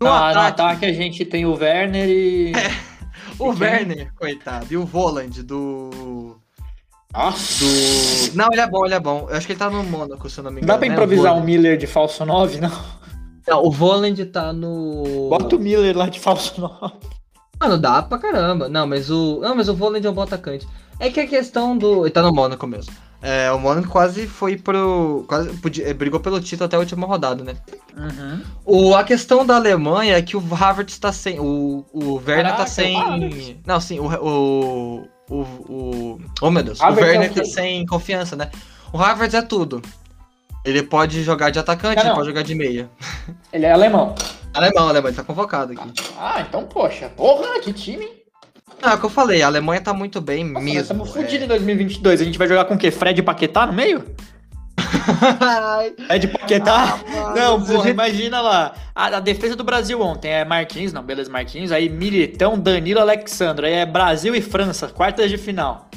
[0.00, 2.52] No Ah, no ataque, ataque a gente tem o Werner e.
[3.38, 3.62] o e quem?
[3.62, 6.36] Werner, coitado, e o Voland do...
[7.12, 7.64] Nossa!
[7.64, 8.36] do...
[8.36, 9.26] Não, ele é bom, ele é bom.
[9.28, 10.72] Eu acho que ele tá no Mônaco, se eu não me Não engano.
[10.74, 10.94] dá pra né?
[10.94, 12.70] improvisar O um Miller de falso 9, não?
[13.48, 15.28] Não, o Voland tá no.
[15.30, 16.94] Bota o Miller lá de falso 9.
[17.60, 18.68] Mano, dá pra caramba.
[18.68, 19.40] Não, mas o.
[19.40, 20.66] Não, mas o Voland é um bom atacante.
[20.98, 22.04] É que a questão do.
[22.04, 22.92] Ele tá no Mônaco mesmo.
[23.22, 25.24] É, o Mônaco quase foi pro.
[25.26, 27.54] Quase podia- brigou pelo título até a última rodada, né?
[27.96, 28.42] Uhum.
[28.64, 31.40] O, a questão da Alemanha é que o Havertz tá sem.
[31.40, 33.60] O, o Werner Caraca, tá sem.
[33.66, 34.06] Não, sim, o.
[34.06, 35.08] O.
[35.28, 35.42] O.
[35.68, 36.80] o oh meu Deus.
[36.80, 37.40] Havertz o é Werner quê?
[37.40, 38.50] tá sem confiança, né?
[38.92, 39.82] O Havertz é tudo.
[40.64, 42.90] Ele pode jogar de atacante, ele pode jogar de meia.
[43.52, 44.14] Ele é alemão.
[44.56, 45.92] Alemão, alemão, ele tá convocado aqui.
[46.18, 47.08] Ah, então, poxa.
[47.16, 48.04] Porra, que time.
[48.04, 48.12] hein?
[48.82, 50.80] Não, é o que eu falei, a Alemanha tá muito bem Nossa, nós mesmo.
[50.80, 52.20] estamos fodidos em 2022.
[52.20, 52.90] A gente vai jogar com o quê?
[52.90, 54.04] Fred e Paquetá no meio?
[54.78, 56.04] é.
[56.06, 56.98] Fred Paquetá?
[57.34, 58.74] Não, do porra, jeito- imagina lá.
[58.94, 61.72] A, a defesa do Brasil ontem é Marquinhos, não, beleza, Marquinhos.
[61.72, 63.66] Aí Militão, Danilo, Alexandre.
[63.66, 65.88] Aí é Brasil e França, quartas de final.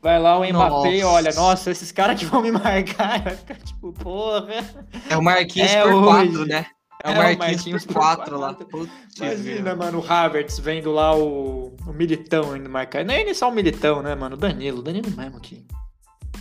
[0.00, 1.14] Vai lá o Mbappé e Nossa.
[1.14, 3.20] olha, nossa, esses caras que vão me marcar.
[3.22, 4.64] Vai ficar tipo, porra.
[5.08, 6.28] É o Marquinhos É por hoje.
[6.28, 6.66] 4, né?
[7.04, 8.54] É o É o Marquinhos, Marquinhos por por 4 lá.
[8.54, 13.04] Putz, Imagina, mano, o Havertz vendo lá o, o Militão indo marcar.
[13.04, 14.36] Não é nem só o Militão, né, mano?
[14.36, 15.64] O Danilo, o Danilo mesmo aqui.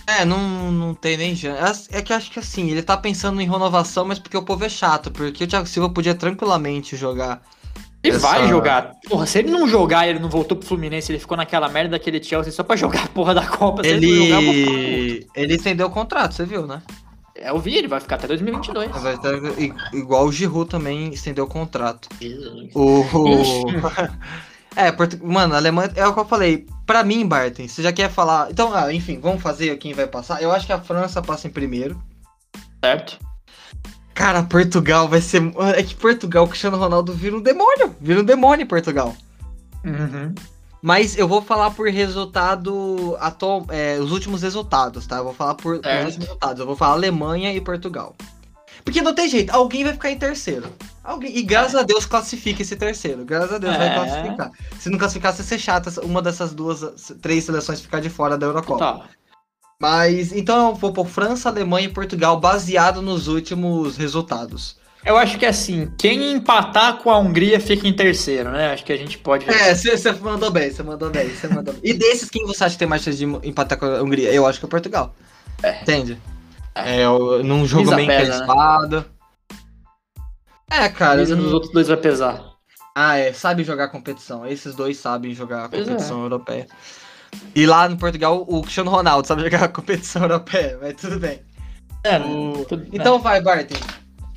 [0.08, 1.88] É, não, não tem nem chance.
[1.92, 4.70] É que acho que assim, ele tá pensando em renovação, mas porque o povo é
[4.70, 5.12] chato.
[5.12, 7.42] Porque o Thiago Silva podia tranquilamente jogar.
[8.04, 8.94] Ele Essa- vai jogar.
[9.08, 12.22] Porra, se ele não jogar ele não voltou pro Fluminense, ele ficou naquela merda daquele
[12.22, 13.84] Chelsea só pra jogar a porra da Copa.
[13.84, 14.42] Se ele, não jogar.
[14.44, 15.28] Ele.
[15.36, 16.82] Ele estendeu o contrato, você viu, né?
[17.42, 18.92] É o Vi, ele vai ficar até 2022.
[19.02, 19.34] Vai estar
[19.94, 22.08] igual o Giroud também estendeu o contrato.
[22.20, 22.72] Jesus.
[22.76, 23.04] O.
[24.76, 25.20] é, Portu...
[25.24, 25.92] mano, a Alemanha.
[25.96, 26.68] É o que eu falei.
[26.86, 28.52] Pra mim, Barton, você já quer falar.
[28.52, 30.42] Então, ah, enfim, vamos fazer quem vai passar.
[30.42, 32.02] Eu acho que a França passa em primeiro.
[32.84, 33.20] Certo?
[34.14, 35.42] Cara, Portugal vai ser.
[35.76, 37.96] É que Portugal, o Cristiano Ronaldo vira um demônio.
[38.00, 39.16] Vira um demônio em Portugal.
[39.84, 40.36] Uhum.
[40.82, 45.18] Mas eu vou falar por resultado atual, é, os últimos resultados, tá?
[45.18, 46.06] Eu vou falar por, Certo.
[46.06, 46.60] últimos resultados.
[46.60, 48.16] Eu vou falar Alemanha e Portugal.
[48.84, 50.68] Porque não tem jeito, alguém vai ficar em terceiro.
[51.04, 53.24] Alguém, e graças a Deus classifica esse terceiro.
[53.24, 53.94] Graças a Deus vai É.
[53.94, 54.52] classificar.
[54.80, 58.48] Se não classificar, vai ser chato uma dessas duas, três seleções ficar de fora da
[58.48, 58.80] Eurocopa.
[58.80, 59.02] Tá.
[59.80, 64.78] Mas então eu vou por França, Alemanha e Portugal baseado nos últimos resultados.
[65.04, 68.72] Eu acho que assim, quem empatar com a Hungria fica em terceiro, né?
[68.72, 69.50] Acho que a gente pode.
[69.50, 71.82] É, você mandou bem, você mandou bem, você mandou bem.
[71.84, 74.32] E desses, quem você acha que tem mais chance de empatar com a Hungria?
[74.32, 75.16] Eu acho que é Portugal.
[75.64, 75.82] É.
[75.82, 76.20] Entende?
[76.76, 78.36] É, o- num jogo Pisa bem pesa, né?
[78.36, 79.06] encrespado.
[80.70, 81.18] É, cara.
[81.20, 82.52] Mas não- nos outros dois vai pesar.
[82.96, 84.46] Ah, é, sabe jogar competição.
[84.46, 85.78] Esses dois sabem jogar é.
[85.80, 86.68] competição europeia.
[87.56, 91.40] E lá no Portugal, o Cristiano Ronaldo sabe jogar competição europeia, mas tudo bem.
[92.04, 93.76] É, O- tudo- Então vai, Barton.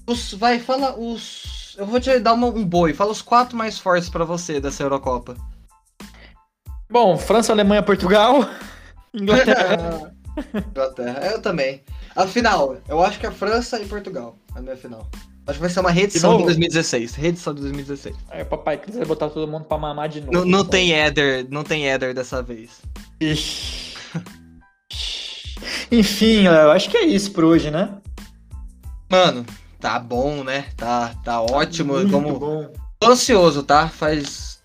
[0.07, 1.74] Os, vai, fala os.
[1.78, 2.92] Eu vou te dar uma- um boi.
[2.92, 5.36] Fala os quatro mais fortes pra você dessa Eurocopa.
[6.90, 8.48] Bom, França, Alemanha, Portugal.
[9.12, 10.12] Inglaterra.
[10.70, 11.20] Inglaterra.
[11.32, 11.82] Eu também.
[12.14, 14.36] A final, eu acho que é França e Portugal.
[14.55, 15.09] A minha final.
[15.46, 16.46] Acho que vai ser uma reedição De de, novo?
[16.46, 17.14] 2016.
[17.16, 18.16] Reedição de 2016.
[18.30, 20.32] Aí papai vai botar todo mundo pra mamar de novo.
[20.32, 22.80] Não, não tem Éder, não tem Éder dessa vez.
[23.20, 23.94] Ixi.
[25.90, 27.90] Enfim, eu acho que é isso por hoje, né?
[29.11, 29.44] Mano,
[29.85, 30.64] tá bom, né?
[30.78, 31.93] Tá, tá ótimo.
[31.93, 32.39] Muito Como...
[32.39, 32.68] bom.
[32.99, 33.87] Tô ansioso, tá?
[33.87, 34.59] Faz.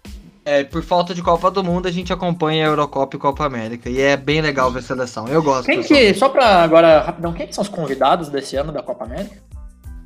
[0.46, 3.90] É, por falta de Copa do Mundo, a gente acompanha a Eurocopa e Copa América.
[3.90, 5.28] E é bem legal ver a seleção.
[5.28, 5.66] Eu gosto.
[5.66, 6.00] Quem pessoal.
[6.00, 9.36] que, só pra agora, rapidão, quem que são os convidados desse ano da Copa América?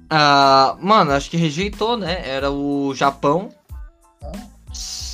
[0.10, 2.28] Ah, mano, acho que rejeitou, né?
[2.28, 3.50] Era o Japão.
[4.24, 4.53] s-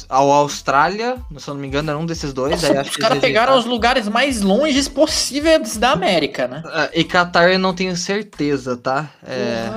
[0.09, 2.61] A Austrália, se eu não me engano, era um desses dois.
[2.63, 6.63] Nossa, os caras pegaram os lugares mais longes possíveis da América, né?
[6.65, 9.07] Ah, E Qatar eu não tenho certeza, tá?
[9.23, 9.69] É,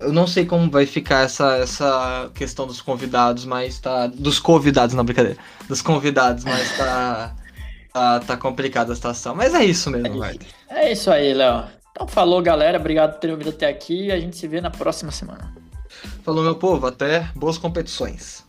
[0.00, 4.08] eu não sei como vai ficar essa, essa questão dos convidados, mas tá.
[4.08, 5.38] Dos convidados, não, brincadeira.
[5.68, 7.34] Dos convidados, mas tá.
[7.92, 9.36] Tá, tá complicada a situação.
[9.36, 10.46] Mas é isso mesmo, É Marta.
[10.68, 11.62] É isso aí, Léo.
[11.92, 12.76] Então falou, galera.
[12.76, 14.10] Obrigado por terem ouvido até aqui.
[14.10, 15.54] A gente se vê na próxima semana.
[16.24, 16.88] Falou, meu povo.
[16.88, 18.42] Até boas competições.